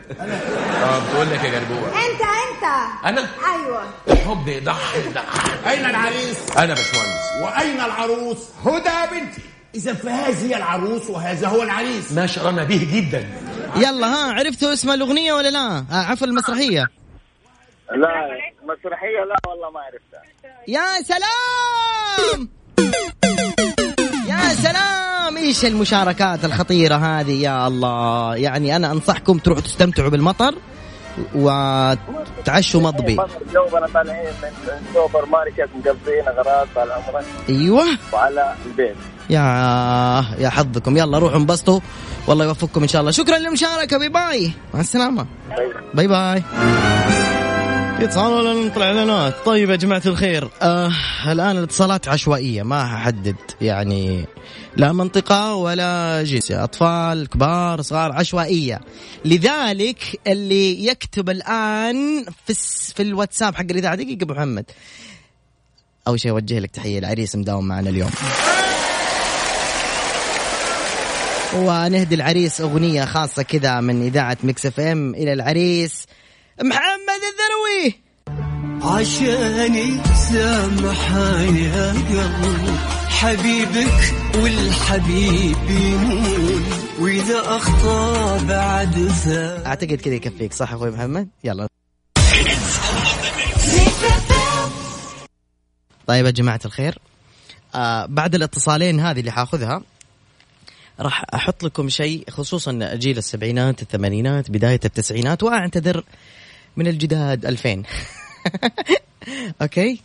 [0.84, 1.88] آه بتقول لك يا جربوع.
[1.88, 2.64] انت انت.
[3.06, 3.84] أنا؟ أيوه.
[4.08, 7.42] الحب يضحي يضحي أين العريس؟ أنا باشمهندس.
[7.42, 9.42] وأين العروس؟ هدى بنتي.
[9.76, 12.12] إذا فهذه العروس وهذا هو العريس.
[12.12, 13.28] ما شاء الله نبيه جدا.
[13.76, 16.88] يلا ها عرفتوا اسم الأغنية ولا لا؟ آه عفوا المسرحية.
[17.92, 18.08] لا.
[18.68, 20.22] مسرحية؟ لا والله ما عرفتها.
[20.68, 22.50] يا سلام!
[24.28, 25.38] يا سلام!
[25.38, 30.56] إيش المشاركات الخطيرة هذه يا الله؟ يعني أنا أنصحكم تروحوا تستمتعوا بالمطر
[31.36, 33.18] وتعشوا مضبي.
[33.54, 34.52] دوبنا طالعين من
[34.94, 37.26] سوبر ماركت مقضين أغراض طال عمرك.
[37.50, 37.86] أيوه.
[38.14, 38.96] وعلى البيت.
[39.30, 39.40] يا
[40.40, 40.98] يا حظكم.
[40.98, 41.80] يلا روحوا انبسطوا.
[42.28, 43.12] والله يوفقكم إن شاء الله.
[43.12, 43.98] شكرا للمشاركة.
[43.98, 45.26] bye bye مع السلامة.
[45.94, 46.44] باي باي
[48.00, 50.50] اتصال ولا نطلع اعلانات طيب يا جماعة الخير.
[50.62, 50.92] آه
[51.28, 54.26] الآن الاتصالات عشوائية ما هحدد يعني
[54.76, 56.52] لا منطقة ولا جنس.
[56.52, 58.82] أطفال كبار صغار عشوائية.
[59.26, 62.54] لذلك اللي يكتب الآن في,
[62.96, 64.66] في الواتساب حق الإذاعة دقيقة أبو محمد.
[66.08, 68.12] أول شيء أوجه لك تحية العريس مداوم معنا اليوم.
[71.56, 75.16] ونهدي العريس أغنية خاصة كذا من إذاعة Mix FM.
[75.16, 76.06] إلى العريس.
[76.62, 78.02] محمد الذروي.
[78.82, 82.78] عشاني سامحني يا قلب.
[83.10, 86.66] حبيبك والحبيب يمون.
[87.00, 91.68] وإذا أخطأ بعد ثاني أعتقد كذا يكفيك صح أخوي محمد؟ يلا.
[96.08, 97.00] طيب يا جماعة الخير
[97.76, 99.82] آه بعد الاتصالين هذه اللي حاخذها
[101.00, 106.04] راح أحط لكم شيء خصوصا جيل السبعينات الثمانينات بداية التسعينات واعتذر
[106.78, 107.84] من الجداد 2000
[109.62, 110.02] أوكي؟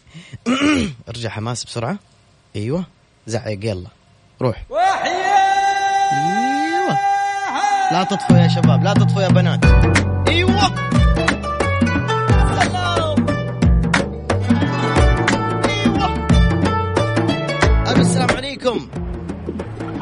[1.08, 1.98] ارجع حماس بسرعة.
[2.56, 2.84] أيوه.
[3.26, 3.88] زعق يلا.
[4.42, 4.62] روح.
[4.72, 4.82] أيوه.
[7.92, 9.64] لا تطفوا يا شباب لا تطفوا يا بنات.
[10.28, 10.74] أيوه.
[12.54, 13.26] سلام
[15.68, 16.14] أيوه
[17.92, 18.88] ألو السلام عليكم.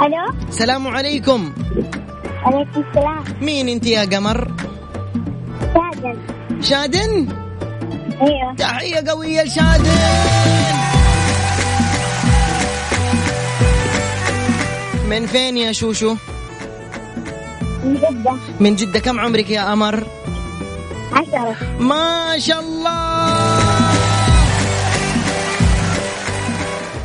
[0.00, 1.52] ألو؟ السلام عليكم.
[2.42, 3.24] عليكم السلام.
[3.40, 4.50] مين أنت يا قمر؟
[5.74, 6.18] سعدا
[6.62, 7.28] شادن؟
[8.22, 9.90] أيوه تحية قوية لشادن.
[15.08, 16.16] من فين يا شوشو؟
[17.84, 18.34] من جدة.
[18.60, 19.00] من جدة.
[19.00, 20.06] كم عمرك يا قمر
[21.12, 21.56] عشرة.
[21.78, 23.90] ما شاء الله.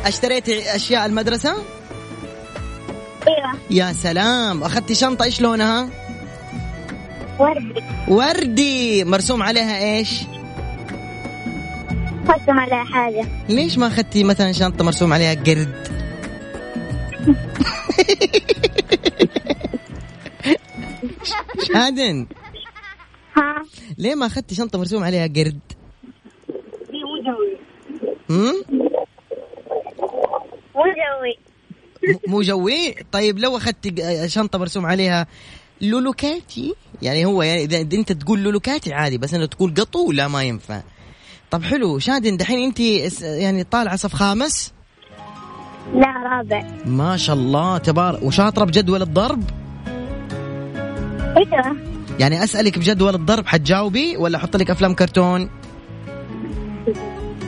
[0.06, 1.54] اشتريتي أشياء المدرسة؟
[3.26, 4.62] أيوه يا سلام.
[4.62, 5.88] أخذتي شنطة إيش لونها؟
[7.38, 7.82] وردي.
[8.08, 9.04] وردي.
[9.04, 10.22] مرسوم عليها إيش؟
[12.28, 13.26] قسم على حاجة.
[13.48, 15.88] ليش ما أخذتي مثلا شنطة مرسوم عليها قرد؟
[21.72, 22.26] شادن
[23.36, 23.62] ها؟
[23.98, 25.58] ليه ما أخذتي شنطة مرسوم عليها قرد؟
[30.74, 31.38] مو جوي؟
[32.28, 33.94] مو جوي؟ طيب لو أخذتي
[34.28, 35.26] شنطة مرسوم عليها
[35.80, 40.42] لولوكاتي؟ يعني هو يعني إذا أنت تقول لولوكاتي عادي بس إنه تقول قطو لا ما
[40.42, 40.80] ينفع.
[41.50, 42.80] طب حلو شادن دحين أنت
[43.20, 44.72] يعني طالعة صف خامس؟
[45.94, 46.66] لا رابع.
[46.86, 49.42] ما شاء الله تبارك وشاطرة بجدول الضرب؟
[51.36, 51.76] أيوه.
[52.20, 55.50] يعني أسألك بجدول الضرب حتجاوبي ولا أحط لك أفلام كرتون؟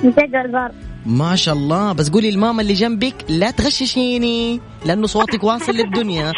[0.05, 0.75] جدول ضرب.
[1.09, 1.92] ما شاء الله.
[1.92, 6.33] بس قولي الماما اللي جنبك لا تغششيني لأنه صوتك واصل للدنيا.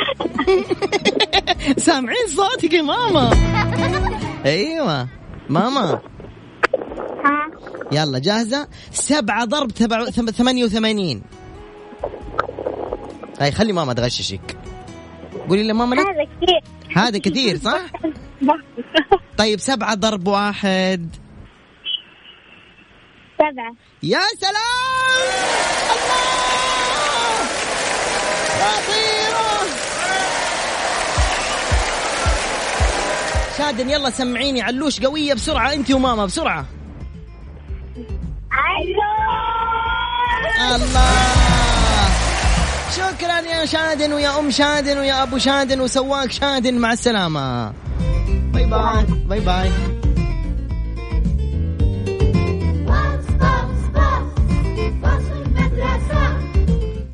[1.87, 3.30] سامعين صوتك يا ماما.
[4.44, 5.09] أيوه.
[5.48, 6.00] ماما.
[7.24, 7.50] ها؟
[7.92, 11.22] يلا جاهزة؟ سبعة ضرب تبع ثم- ثمانية وثمانين.
[13.40, 14.56] هاي خلي ماما تغششك.
[15.48, 16.61] قولي لماما لا هذا كثير.
[16.96, 17.80] هذا كثير صح؟
[19.38, 21.09] طيب سبعة ضرب واحد.
[23.40, 25.31] سبعة يا سلام!
[25.94, 27.46] الله!
[28.61, 29.50] خطيرة
[33.59, 34.62] شادن يلا سمعيني.
[34.62, 36.64] علوش قوية بسرعة انت وماما بسرعة.
[40.74, 41.11] الله!
[42.96, 47.72] شكرا يا شادن ويا أم شادن ويا أبو شادن وسواق شادن مع السلامة.
[48.53, 49.99] bye bye bye bye.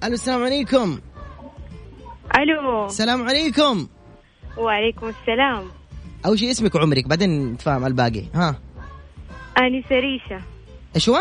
[0.07, 0.99] ألو السلام عليكم.
[2.38, 2.87] ألو.
[2.87, 3.87] السلام عليكم.
[4.57, 5.64] وعليكم السلام.
[6.27, 8.25] أول شيء اسمك وعمرك بعدين نتفاهم على الباقي.
[8.35, 8.61] ها.
[9.59, 10.42] انسة ريشة
[10.95, 11.16] إيش هو؟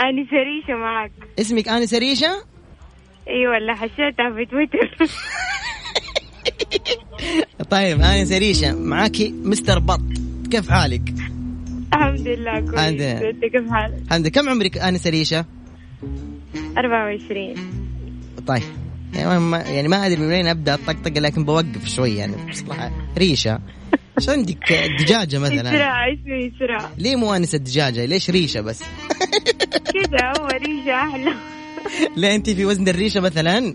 [0.00, 1.12] انسة ريشة معك.
[1.38, 2.44] اسمك انسه ريشه
[3.28, 5.08] أيوه اللي حشيتها في تويتر.
[7.70, 10.00] طيب انسه ريشه معاكي مستر بط.
[10.50, 11.14] كيف حالك؟
[11.94, 12.78] الحمد لله كويس.
[12.78, 15.44] أنت كيف حالك؟ الحمد كم عمرك انسه ريشه
[16.78, 17.54] 24
[18.46, 18.62] طيب.
[19.14, 22.50] يعني ما, يعني ما أدري من وين أبدأ الطقطقه لكن بوقف شوي يعني.
[22.50, 23.60] بصراحه ريشة.
[24.18, 28.82] إيش عندك دجاجة مثلا؟ إسراء اسمي إسراء ليه مو انسه دجاجه ليش ريشة بس؟
[29.94, 31.32] كذا هو ريشة أحلى.
[32.16, 33.74] ليه أنت في وزن الريشة مثلا؟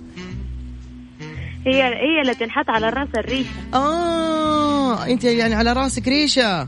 [1.66, 3.50] هي هي اللي تنحط على الراس الريشة.
[3.74, 6.68] آه أنت يعني على رأسك ريشة.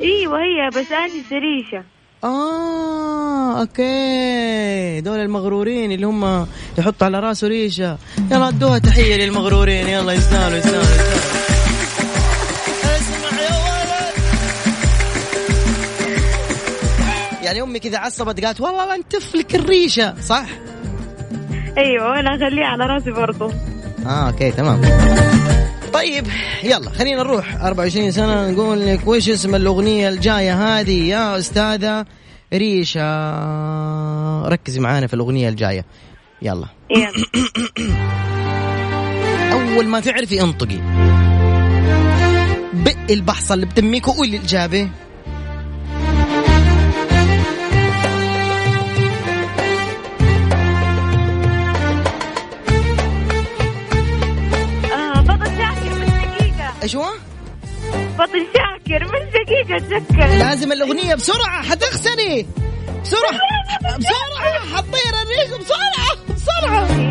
[0.00, 1.84] إيوه هي بس اني سريشه
[2.24, 5.00] آه أوكي.
[5.00, 6.46] دول المغرورين اللي هم
[6.78, 7.98] يحطوا على راسه ريشة.
[8.30, 9.88] يلا ادوها تحية للمغرورين.
[9.88, 11.38] يلا يستاهلوا يستاهلوا يستاهلوا
[12.96, 14.14] اسمع يا ولد.
[17.44, 20.46] يعني أمي كذا عصبت قالت والله لا أنتف لك الريشة صح؟
[21.78, 23.52] أيوه وأنا أخليها على راسي برضو.
[24.06, 24.80] آه أوكي تمام.
[25.92, 26.26] طيب
[26.64, 27.64] يلا خلينا نروح.
[27.64, 32.06] 24 سنة نقول لك وش اسم الأغنية الجاية هذه يا أستاذة
[32.54, 35.84] ريشة ركزي معانا في الأغنية الجاية.
[36.42, 36.66] يلا.
[36.90, 37.12] يلا.
[39.52, 40.78] أول ما تعرفي انطقي.
[42.72, 44.88] بقي البحصة اللي بتميك وقولي الإجابة.
[56.96, 57.06] هو؟
[58.18, 60.26] بطل شاكر مش دقيقة أتذكر.
[60.38, 62.46] لازم الأغنية بسرعة حتخسري.
[63.02, 63.32] بسرعة
[63.98, 67.07] بسرعة حطير الريش بسرعة بسرعة.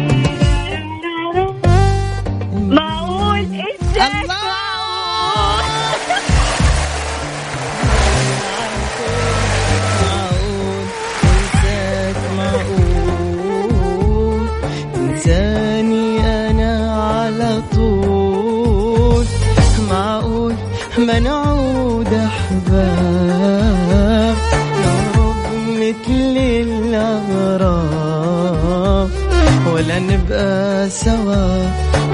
[29.88, 31.64] ولا نبقى سوا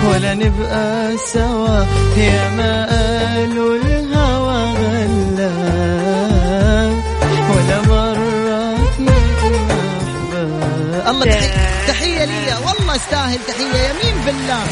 [0.10, 1.86] ولا نبقى سوا.
[2.18, 6.14] يا ما قالوا الهوى غلاب
[7.50, 11.08] ولا مرة نكون أحباب.
[11.08, 12.54] الله تحية, تحية لي.
[12.66, 13.90] والله استاهل تحية.
[13.90, 14.64] يمين بالله.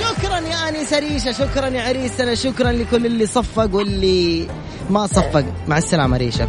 [0.00, 2.34] شكرا يا انسه ريشه شكرا يا عريسنا.
[2.34, 4.48] شكرا لكل اللي صفق واللي
[4.90, 5.44] ما صفق.
[5.68, 6.48] مع السلامة ريشه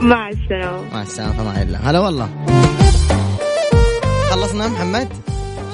[0.00, 0.82] مع السلامة.
[0.92, 2.28] مع السلامة في أمان الله هلا والله.
[4.30, 5.08] خلصنا محمد؟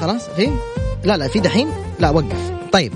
[0.01, 0.51] خلاص في
[1.05, 1.69] لا لا في دحين؟
[2.01, 2.53] لا وقف.
[2.73, 2.93] طيب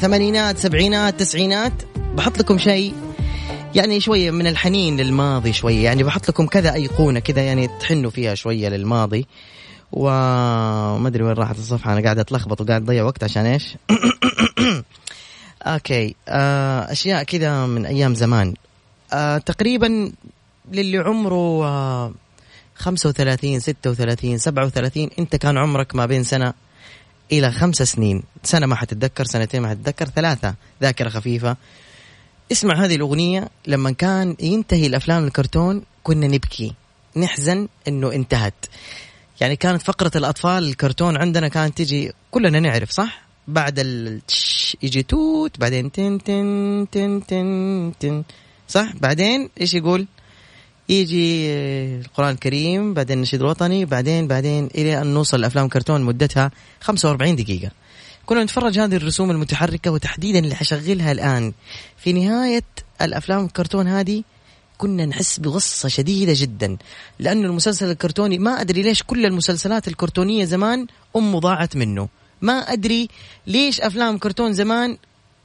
[0.00, 1.72] ثمانينات سبعينات تسعينات
[2.14, 2.94] بحط لكم شيء
[3.74, 5.84] يعني شوية من الحنين للماضي شوية.
[5.84, 9.26] يعني بحط لكم كذا أيقونة كذا يعني تحنوا فيها شوية للماضي.
[9.92, 13.76] وما أدري وين راحت الصفحة أنا قاعد أتلخبط وقاعد أضيع وقت عشان إيش؟
[15.62, 18.54] أوكي آه أشياء كذا من أيام زمان.
[19.12, 20.12] آه تقريبا
[20.72, 22.12] للي عمره آه
[22.80, 26.54] 35 36 37 انت كان عمرك ما بين سنة
[27.32, 31.56] إلى خمس سنين سنة ما حتتذكر سنتين ما حتتذكر ثلاثة ذاكرة خفيفة
[32.52, 36.74] اسمع هذه الأغنية لما كان ينتهي الأفلام الكرتون كنا نبكي
[37.16, 38.66] نحزن إنه انتهت
[39.40, 44.20] يعني كانت فقرة الأطفال الكرتون عندنا كانت تجي كلنا نعرف صح؟ بعد ال
[44.82, 48.24] يجي توت بعدين تن تن تن تن تن
[48.68, 50.06] صح؟ بعدين إيش يقول؟
[50.90, 51.54] يجي
[52.00, 56.50] القرآن الكريم بعدين النشيد الوطني بعدين بعدين إلى أن نوصل لأفلام كرتون مدتها
[56.80, 57.70] 45 دقيقة.
[58.26, 61.52] كنا نتفرج هذه الرسوم المتحركة وتحديدا اللي حشغلها الآن.
[61.96, 62.62] في نهاية
[63.02, 64.22] الأفلام الكرتون هذه
[64.78, 66.76] كنا نحس بغصة شديدة جدا
[67.18, 72.08] لأنه المسلسل الكرتوني ما أدري ليش كل المسلسلات الكرتونية زمان أمه ضاعت منه.
[72.42, 73.08] ما أدري
[73.46, 74.96] ليش أفلام كرتون زمان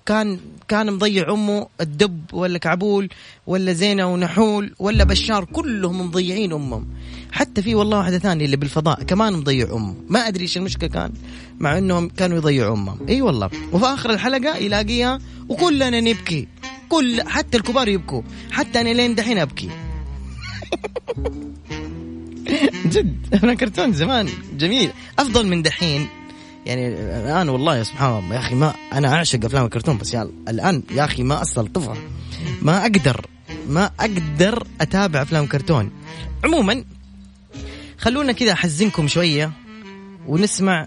[0.05, 3.09] كان كان مضيع أمه الدب ولا كعبول
[3.47, 6.87] ولا زينة ونحول ولا بشار كلهم مضيعين أمهم.
[7.31, 9.95] حتى في والله واحدة ثانية اللي بالفضاء كمان مضيع أمه.
[10.09, 11.13] ما أدري إيش المشكلة كان
[11.59, 12.99] مع إنهم كانوا يضيعوا أمهم.
[13.09, 13.49] إي والله.
[13.73, 16.47] وفي آخر الحلقة يلاقيها وكلنا نبكي.
[16.89, 18.21] كل حتى الكبار يبكوا.
[18.51, 19.69] حتى أنا لين دحين أبكي.
[22.93, 23.39] جد.
[23.43, 24.91] أنا كرتون زمان جميل.
[25.19, 26.07] أفضل من دحين.
[26.65, 30.83] يعني الآن والله سبحان الله يا أخي ما أنا أعشق أفلام الكرتون بس يا الآن
[30.91, 31.97] يا أخي ما أستلطفها.
[32.61, 33.27] ما أقدر
[33.67, 35.91] ما أقدر أتابع أفلام كرتون.
[36.43, 36.85] عموما
[37.97, 39.51] خلونا كذا أحزنكم شوية
[40.27, 40.85] ونسمع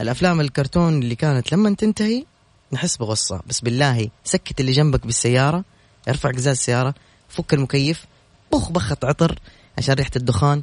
[0.00, 2.24] الأفلام الكرتون اللي كانت لما تنتهي
[2.72, 3.40] نحس بغصة.
[3.46, 5.64] بس بالله سكت اللي جنبك بالسيارة
[6.08, 6.94] ارفع قزاز السيارة
[7.28, 8.06] فك المكيف
[8.52, 9.38] بخ بخة عطر
[9.78, 10.62] عشان ريحة الدخان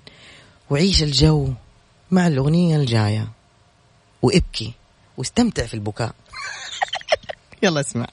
[0.70, 1.50] وعيش الجو
[2.12, 3.37] مع الأغنية الجاية.
[4.22, 4.74] وابكي
[5.18, 6.12] واستمتع في البكاء.
[7.64, 8.08] يلا اسمع.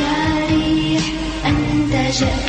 [0.00, 1.04] يا ريح
[1.46, 2.46] أنت جئت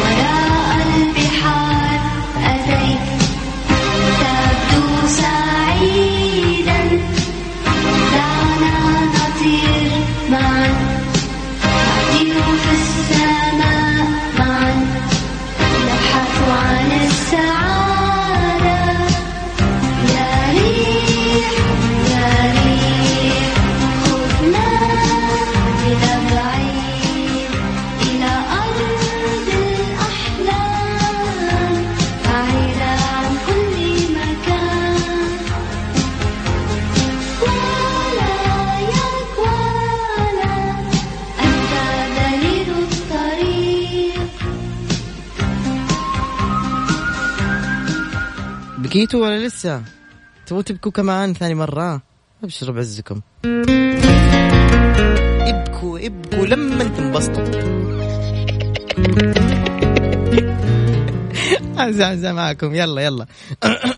[0.00, 2.00] وراء البحار
[2.36, 3.22] أتيت.
[4.20, 6.11] تبدو سعيدا
[49.02, 49.82] بكيتوا ولا لسه؟
[50.46, 52.02] تبغوا تبكوا كمان ثاني مرة؟
[52.44, 53.20] ابشروا بعزكم.
[55.50, 57.44] ابكوا ابكوا لما تنبسطوا
[61.76, 62.74] عزة عزة معكم.
[62.74, 63.26] يلا يلا.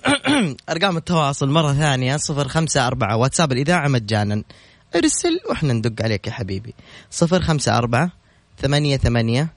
[0.71, 2.17] أرقام التواصل مرة ثانية.
[2.17, 3.17] صفر خمسة أربعة.
[3.17, 4.43] واتساب الإذاعة مجانا.
[4.97, 6.75] ارسل وإحنا ندق عليك يا حبيبي.
[7.11, 8.11] صفر خمسة أربعة
[8.63, 9.49] ثمانية ثمانية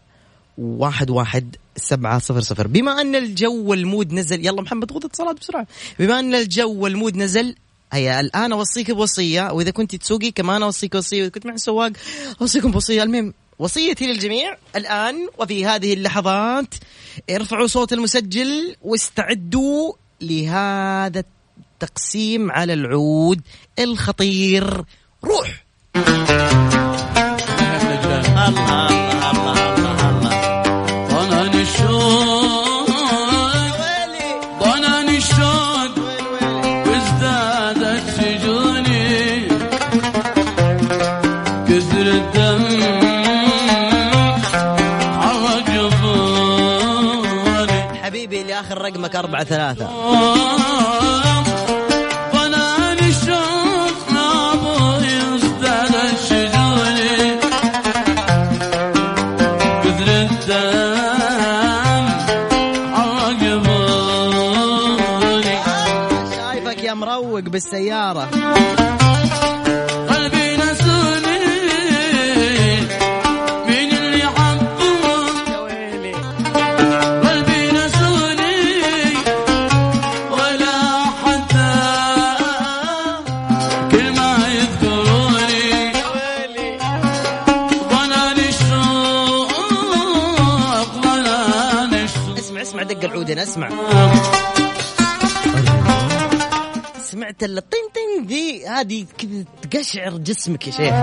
[0.58, 2.68] واحد واحد سبعة صفر صفر.
[2.68, 5.68] بما أن الجو وال mood نزل يلا محمد خذ اتصالات بسرعة.
[6.00, 7.56] بما أن الجو وال mood نزل
[7.94, 11.92] هيا الآن أوصيك بوصية وإذا كنت تسوقي كمان أوصيك وصية وإذا كنت مع السواق
[12.42, 13.04] أوصيكم بوصية.
[13.04, 16.76] المهم وصيتي للجميع الآن وفي هذه اللحظات
[17.30, 21.24] ارفعوا صوت المسجل واستعدوا لهذا
[21.84, 23.42] التقسيم على العود
[23.80, 24.84] الخطير.
[25.24, 25.66] روح!
[28.48, 29.07] الله.
[48.88, 49.88] رقمك أربعة ثلاثة.
[66.36, 68.28] شايفك يا مروق بالسيارة.
[93.48, 93.70] اسمع.
[97.02, 100.94] سمعت الطين طين دي هذه كذا تقشعر جسمك يا شيخ.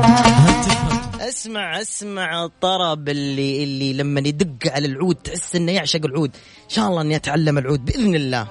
[1.21, 6.31] اسمع اسمع الطرب اللي اللي لما يدق على العود تحس إنه يعشق العود.
[6.65, 8.49] إن شاء الله إني أتعلم العود بإذن الله.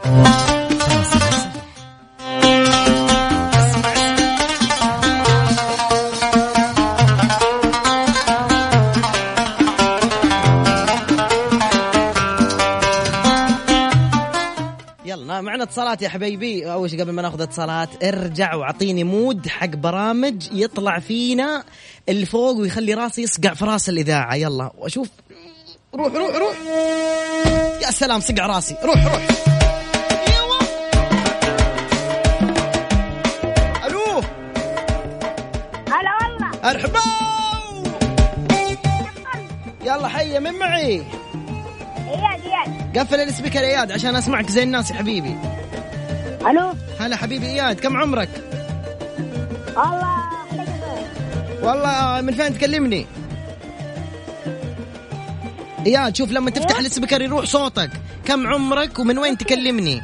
[15.74, 16.72] اتصالات يا حبيبي.
[16.74, 21.64] أول شيء قبل ما ناخذ اتصالات ارجع واعطيني مود حق برامج يطلع فينا
[22.10, 24.36] اللي فوق ويخلي راسي يصقع في راس الإذاعة.
[24.36, 25.10] يلا وأشوف.
[25.96, 26.58] روح روح روح.
[27.82, 28.76] يا سلام صقع راسي.
[28.84, 29.28] روح روح.
[33.86, 34.22] ألو.
[35.88, 36.52] هلا والله.
[36.64, 37.00] مرحبا
[39.86, 41.04] يلا حيه من معي؟
[42.08, 45.36] اياد اياد قفل ال speaker يا اياد عشان أسمعك زي الناس يا حبيبي.
[46.48, 48.30] ألو؟ هلا حبيبي إياد كم عمرك؟
[50.52, 51.08] جمال.
[51.62, 53.06] والله من فين تكلمني؟
[55.86, 57.92] إياد شوف لما تفتح ال speaker يروح صوتك.
[58.26, 60.02] كم عمرك ومن وين تكلمني؟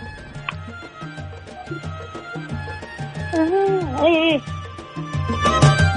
[3.33, 4.41] إيه إيه.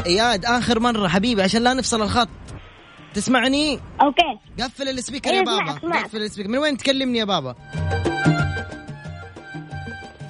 [0.06, 2.28] إياد آخر مرة حبيبي عشان لا نفصل الخط.
[3.14, 4.38] تسمعني؟ okay.
[4.60, 6.02] قفل ال speaker يا إيه، بابا.
[6.02, 6.48] قفل ال speaker.
[6.48, 7.54] من وين تكلمني يا بابا؟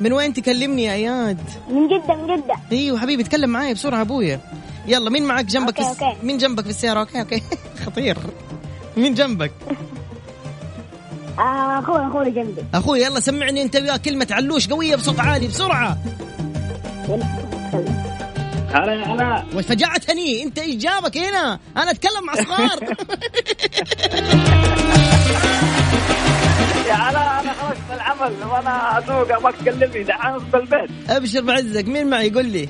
[0.03, 1.38] من وين تكلمني يا اياد
[1.68, 2.55] من جدة من جدة.
[2.72, 4.40] أيوه حبيبي تكلم معي بسرعة أبويا.
[4.86, 6.05] يلا مين معك جنبك okay، في...
[6.05, 6.16] okay.
[6.26, 7.42] مين جنبك في السيارة؟ okay okay.
[7.86, 8.16] خطير.
[8.96, 9.53] مين جنبك؟
[11.38, 12.64] آه، أخوي أخوي جنبي.
[12.74, 13.96] أخوي يلا سمعني أنت وياه.
[13.96, 15.98] كلمة علوش قوية بصوت عالي بسرعة.
[18.74, 19.44] هلا يا هلا.
[19.55, 22.96] وش فجعتني أنت إيش جابك هنا؟ أنا أتكلم مع صغار.
[26.93, 27.40] يا أنا
[27.95, 30.03] العمل وأنا أسوق ما تكلمني.
[30.03, 30.90] دحين في البيت.
[31.11, 31.88] أبشر بعزك.
[31.88, 32.68] مين معي؟ قول لي.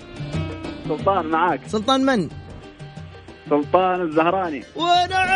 [0.89, 1.61] سلطان معاك.
[1.67, 2.29] سلطان من؟
[3.51, 4.65] سلطان الزهراني.
[4.77, 5.29] ونعم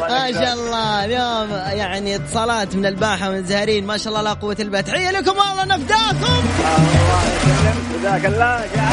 [0.00, 1.04] ما شاء الله.
[1.04, 3.86] اليوم يعني اتصالات من الباحة من الزهرين.
[3.86, 6.42] ما شاء الله لا قوة الا بالله تحية لكم والله نفداكم.
[7.98, 8.64] جزاك الله.
[8.64, 8.88] يا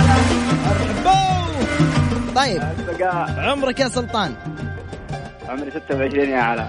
[2.36, 2.64] طيب.
[3.38, 4.36] عمرك يا سلطان.
[5.54, 6.68] عمري 26 يا هلا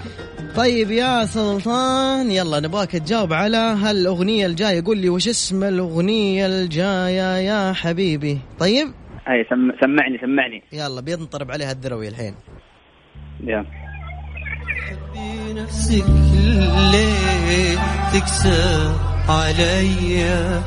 [0.57, 4.85] طيب يا سلطان يلا نبغاك تجاوب على هالأغنية الجاية.
[4.85, 8.87] قول لي وش اسم الأغنية الجاية يا حبيبي؟ طيب؟
[9.29, 9.73] أي سم...
[9.81, 10.63] سمعني سمعني.
[10.73, 12.35] يلا بينطرب عليها الذروي الحين.
[13.45, 13.65] يلا
[15.55, 16.05] نفسك
[16.93, 17.79] ليه
[18.13, 18.97] تكسر
[19.29, 20.63] عليا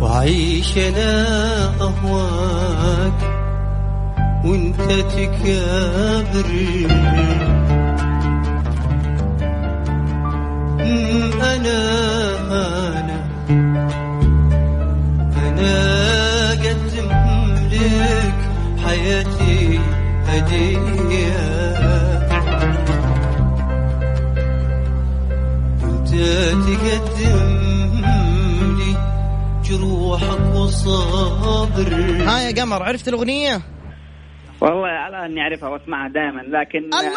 [0.00, 1.26] وعيش أنا
[1.80, 3.35] أهواك.
[4.46, 4.80] وانت
[5.16, 6.50] تكابر.
[11.42, 11.80] أنا
[12.98, 13.18] أنا
[15.36, 15.72] أنا
[16.52, 17.10] أقدم
[17.72, 18.38] لك
[18.84, 19.80] حياتي
[20.26, 21.46] هدية.
[25.84, 26.10] أنت
[26.66, 27.46] تقدم
[28.78, 28.92] لي
[29.64, 31.90] جروحك وصابر.
[32.26, 33.75] ها يا قمر عرفت الأغنية؟
[34.66, 37.10] والله على أني أعرفها وأسمعها دائما لكن الله!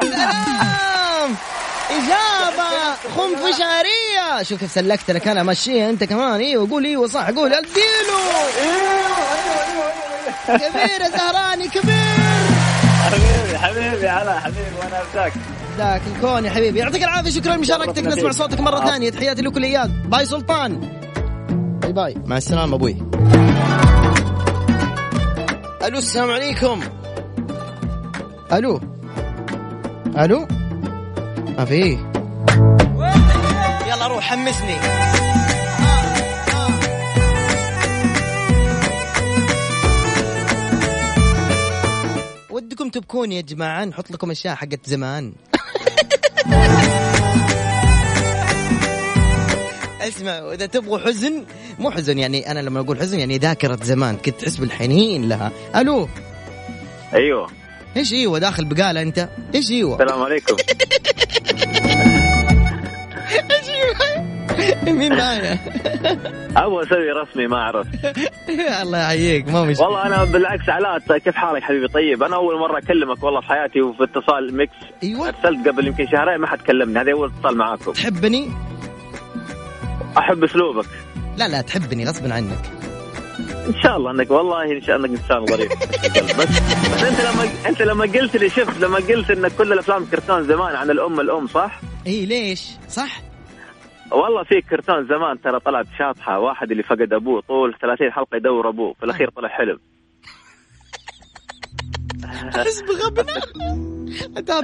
[0.00, 1.30] سلام
[1.98, 4.42] إجابة خنفشارية.
[4.42, 6.40] شوف كيف سلكت لك أنا مشيها أنت كمان.
[6.40, 8.20] إيوه قول إيوه صح قول اديله
[10.46, 11.94] كبير يا زهراني كبير!
[13.04, 15.32] حبيبي حبيبي هلا حبيبي وأنا ارتاك
[15.78, 16.78] ذاك الكون يا حبيبي.
[16.78, 17.56] يعطيك العافية شكرا.
[17.56, 19.10] لمشاركتك نسمع صوتك مرة ثانية.
[19.10, 20.80] تحياتي لكل إياد bye سلطان.
[21.82, 22.14] bye bye.
[22.26, 22.96] مع السلامة أبوي.
[25.84, 26.80] ألو السلام عليكم.
[28.52, 28.80] ألو.
[30.18, 30.46] ألو.
[31.58, 31.98] ما في
[33.88, 34.76] يلا روح حمسني.
[42.50, 45.32] ودكم تبكون يا جماعة نحط لكم أشياء حقت زمان.
[50.08, 51.44] اسمع إذا تبغوا حزن
[51.78, 55.52] مو حزن يعني أنا لما أقول حزن يعني ذاكرة زمان كنت تحس بالحنين لها.
[55.76, 56.08] ألو؟
[57.14, 57.46] أيوه.
[57.96, 59.28] إيش إيوه؟ داخل بقالة أنت.
[59.54, 60.56] إيش إيوه؟ السلام عليكم.
[63.50, 65.58] إيش إيوه؟ مين معايا؟
[66.56, 67.86] أبغى أسوي رسمي ما أعرف.
[68.82, 69.86] الله يحييك ما مشكلة.
[69.86, 73.80] والله أنا بالعكس علاء كيف حالك حبيبي؟ طيب أنا أول مرة أكلمك والله في حياتي
[73.80, 74.74] وفي اتصال Mix.
[75.02, 75.28] أيوه.
[75.28, 77.92] أرسلت قبل يمكن شهرين ما حد كلمني هذا أول اتصال معاكم.
[77.92, 78.50] تحبني؟
[80.18, 80.86] أحب أسلوبك.
[81.38, 82.70] لا لا تحبني غصبا عنك
[83.68, 85.72] إن شاء الله انك والله إن شاء الله إنك إنسان ظريف
[86.38, 86.48] بس
[86.94, 90.76] بس أنت لما أنت لما قلت لي شفت لما قلت انك كل الأفلام كرتون زمان
[90.76, 93.20] عن الام الأم صح؟ إي ليش؟ صح؟
[94.10, 98.68] والله في كرتون زمان ترى طلعت شاطحة واحد اللي فقد أبوه طول 30 حلقة يدور
[98.68, 99.78] أبوه في الأخير طلع حلم
[102.30, 103.34] احس بغبنة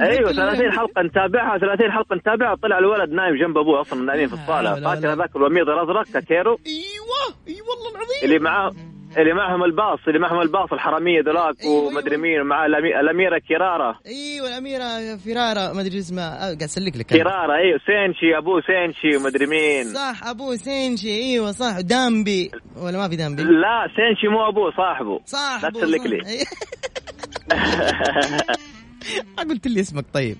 [0.01, 4.33] أيوه 30 حلقة نتابعها 30 حلقة نتابعها طلع الولد نايم جنب أبوه أصلا نايمين في
[4.33, 4.75] الصالة.
[4.75, 8.19] فاكر هذاك الوميض الأزرق كاكيرو؟ أيوه اي والله العظيم.
[8.23, 8.71] اللي معاه
[9.17, 12.65] اللي معهم الباص اللي معهم الباص الحرامية ذولاك أيوة ومدري مين ومعاه
[13.01, 13.95] الأميرة كيرارا.
[14.07, 16.35] أيوه الأميرة فيرارا ما أدري اسمها.
[16.37, 17.05] آه، قاعد أسلك لك.
[17.05, 19.83] كيرارا أيوه سينشي ابوه سينشي ومدري مين.
[19.93, 22.51] صح ابوه سينشي أيوه صح دامبي.
[22.83, 25.19] ولا ما في دامبي؟ لا سينشي مو أبوه صاحبه.
[25.25, 26.05] صح لا تسلك.
[26.05, 26.19] لي.
[26.21, 26.71] أي-
[27.10, 27.10] ما
[29.49, 30.37] قلت لي اسمك طيب.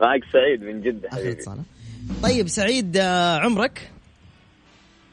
[0.00, 1.44] معك سعيد من جدة حبيبي.
[2.22, 3.90] طيب سعيد آه، عمرك؟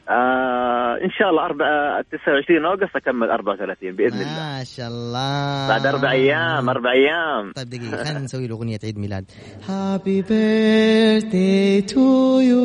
[0.08, 4.24] آه إن شاء الله أربع 29 August أكمل 34 بإذن الله.
[4.24, 5.68] ما شاء الله.
[5.68, 7.52] بعد أربع أيام أربع أيام.
[7.52, 9.24] طيب دقيقة خلينا نسوي له أغنية عيد ميلاد.
[9.60, 12.62] Happy birthday to you.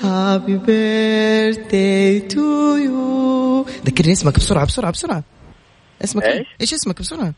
[0.00, 2.44] Happy birthday to
[2.86, 3.04] you.
[3.86, 5.22] ذكرني اسمك بسرعة بسرعة بسرعة.
[6.04, 7.32] اسمك إيه؟ إيش؟ إيش اسمك بسرعة؟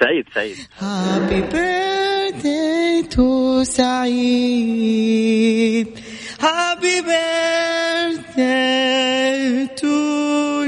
[0.00, 0.56] سعيد سعيد.
[0.80, 5.08] Happy birthday to سعيد
[6.40, 8.58] Happy birthday
[9.80, 9.94] to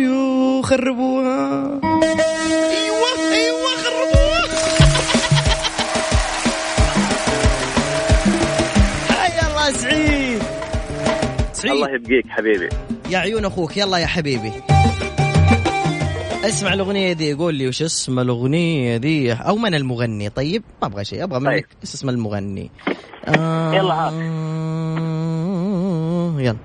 [0.06, 0.62] you.
[0.62, 4.42] خربوها أيوه أيوه خربوها
[9.10, 10.42] حيا الله سعيد
[11.52, 12.68] سعيد الله يبقيك حبيبي.
[13.10, 14.52] يا عيون أخوك يلا يا حبيبي.
[16.50, 21.04] اسمع الأغنية دي قول لي وش اسم الأغنية دي؟ أو من المغني؟ طيب ما أبغى
[21.04, 22.70] شيء أبغى منك إيش اسم المغني.
[23.28, 24.12] آه يلا عاد.
[26.40, 26.56] يلا.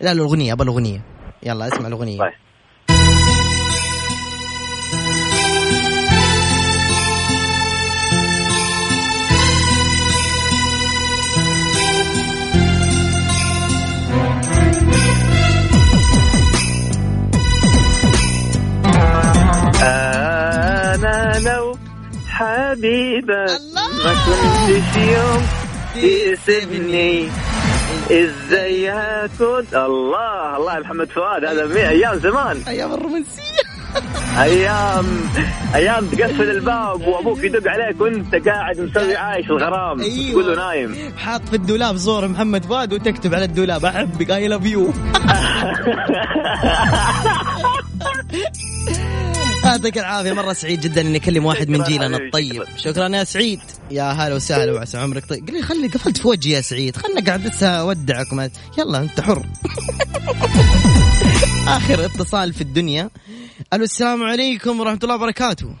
[0.00, 1.00] لا الأغنية أبغى الأغنية.
[1.42, 2.18] يلا اسمع الأغنية.
[2.18, 2.32] طيب.
[22.70, 23.60] حبيبك.
[24.04, 25.42] ما كنتش يوم
[25.94, 27.28] تسيبني
[28.10, 32.62] إزاي هكون الله الله يا محمد فؤاد هذا أيام زمان.
[32.68, 33.42] أيام الرومانسية.
[34.40, 35.06] أيام
[35.74, 40.00] أيام تقفل الباب وأبوك يدق عليك وأنت قاعد مسوي عايش الغرام.
[40.00, 40.30] أيوة.
[40.32, 41.12] تقول له نايم.
[41.16, 44.92] حاط في الدولاب صور محمد فؤاد وتكتب على الدولاب أحبك اي لاف يو
[49.64, 50.32] يعطيك العافية.
[50.32, 52.62] مرة سعيد جدا إني أكلم واحد من جيلنا الطيب.
[52.76, 53.60] شكرا يا سعيد.
[53.90, 55.48] يا هلا وسهلا وعسى عمرك طيب.
[55.48, 56.96] قل لي خلي قفلت في وجهي يا سعيد.
[56.96, 58.26] خلنا قاعد لسه أودعك
[58.78, 59.42] يلا أنت حر.
[61.76, 63.10] آخر اتصال في الدنيا.
[63.72, 65.74] ألو السلام عليكم ورحمة الله وبركاته.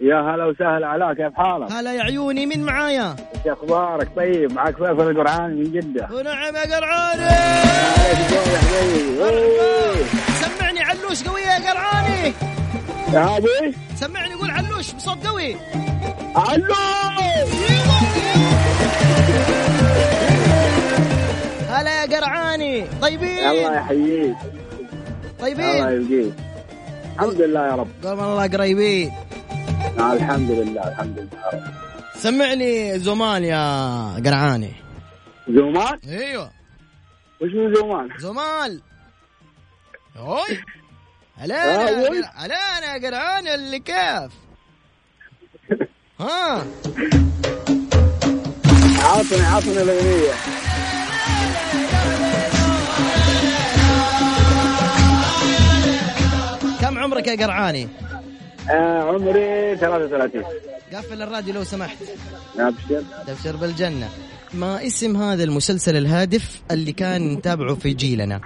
[0.00, 4.76] يا هلا وسهلا علاء كيف حالك؟ هلا يا عيوني مين معايا؟ إيش أخبارك؟ طيب؟ معك
[4.76, 6.08] فيصل القرعاني من جدة.
[6.12, 9.96] ونعم يا قرعاني يا حبيبي أوه.
[10.40, 12.32] سمعني علوش قوية يا قرعاني
[13.12, 15.56] يا هادي سمعني قول علوش بصوت قوي.
[16.36, 16.74] علو
[21.68, 24.36] هلا يا قرعاني طيبين؟ الله يحييك.
[25.40, 26.34] طيبين؟ الله يبقيك
[27.14, 27.88] الحمد لله يا رب.
[28.04, 29.12] قال الله قريبين.
[29.98, 31.62] آه، الحمد لله الحمد لله رب.
[32.16, 33.62] سمعني زومان يا
[34.26, 34.72] قرعاني.
[35.48, 36.50] زومان؟ أيوه.
[37.40, 38.80] وش هو زومان؟ زمال
[40.16, 40.58] أوي.
[41.42, 41.88] هلا.
[42.36, 44.32] هلا أنا يا قرعاني اللي كيف؟
[46.20, 46.64] ها؟
[49.02, 50.32] عاطني عاطني الاغنية
[56.80, 57.88] كم عمرك يا قرعاني؟
[58.70, 60.42] آه عمري 33
[60.94, 61.96] قفل الراديو لو سمحت.
[62.58, 64.08] ابشر تبشر بالجنة.
[64.54, 68.40] ما اسم هذا المسلسل الهادف اللي كان نتابعه في جيلنا؟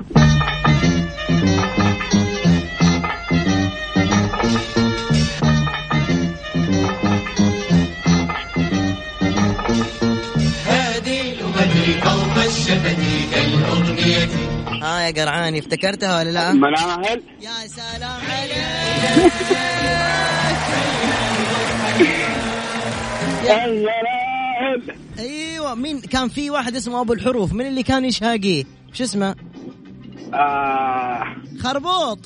[15.06, 19.32] يا قرعاني افتكرتها ولا لا؟ مناهل يا سلام عليك.
[23.66, 29.34] المناهل أيوه مين؟ كان في واحد اسمه أبو الحروف من اللي كان يشهاقيه شو اسمه؟
[30.34, 31.24] آه.
[31.62, 32.18] خربوط.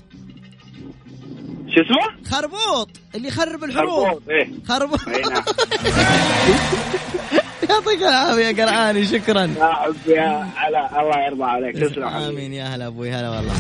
[1.75, 4.05] شو اسمه؟ خربوط اللي يخرب الحروف.
[4.09, 4.51] خربوط إيه.
[4.69, 5.09] خربوط.
[5.09, 5.43] أي نعم.
[7.71, 9.41] يعطيك العافية يا قرعاني شكرا.
[9.43, 13.55] يا حبي يا علاء الله يرضى عليك تسلم آمين يا هلا أبوي هلا والله.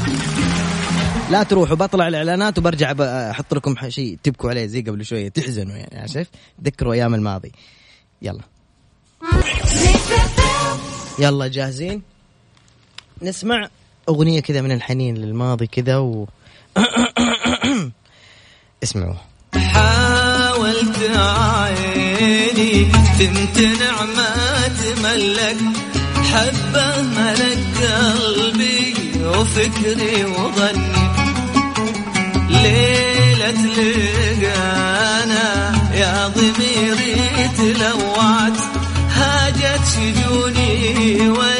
[1.30, 2.92] لا تروحوا بطلع الإعلانات وبرجع
[3.30, 6.28] أحط لكم شيء تبكوا عليه زي قبل شوية تحزنوا يعني عارف
[6.64, 7.52] تذكروا أيام الماضي.
[8.22, 8.40] يلا.
[11.18, 12.02] يلا جاهزين؟
[13.22, 13.68] نسمع
[14.08, 16.26] أغنية كذا من الحنين للماضي كذا و
[18.82, 19.14] اسمعوا.
[21.02, 22.92] عيني.
[23.18, 24.34] تمتنع ما
[24.68, 25.56] تملك
[26.32, 28.94] حبة ملك قلبي
[29.24, 31.10] وفكري وظني.
[32.50, 33.60] ليلة
[34.40, 35.48] لقانا
[35.94, 37.16] يا ضميري
[37.58, 38.58] تلوعت
[39.16, 41.59] هاجت شجوني والعيون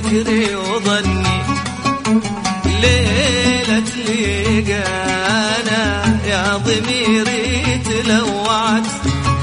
[0.00, 1.42] وفكري وظني
[2.82, 3.90] ليلة
[4.58, 8.86] لقانا يا ضميري تلوعت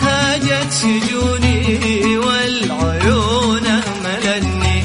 [0.01, 3.63] هاجت شجوني والعيون
[4.03, 4.83] ملني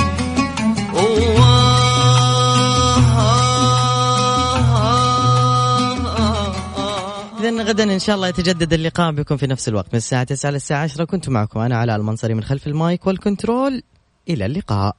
[7.40, 10.82] إذا غدا إن شاء الله يتجدد اللقاء بكم في نفس الوقت من الساعة 9 للساعة
[10.82, 13.82] 10 كنت معكم أنا علاء المنصري من خلف المايك والكنترول.
[14.28, 14.96] إلى اللقاء.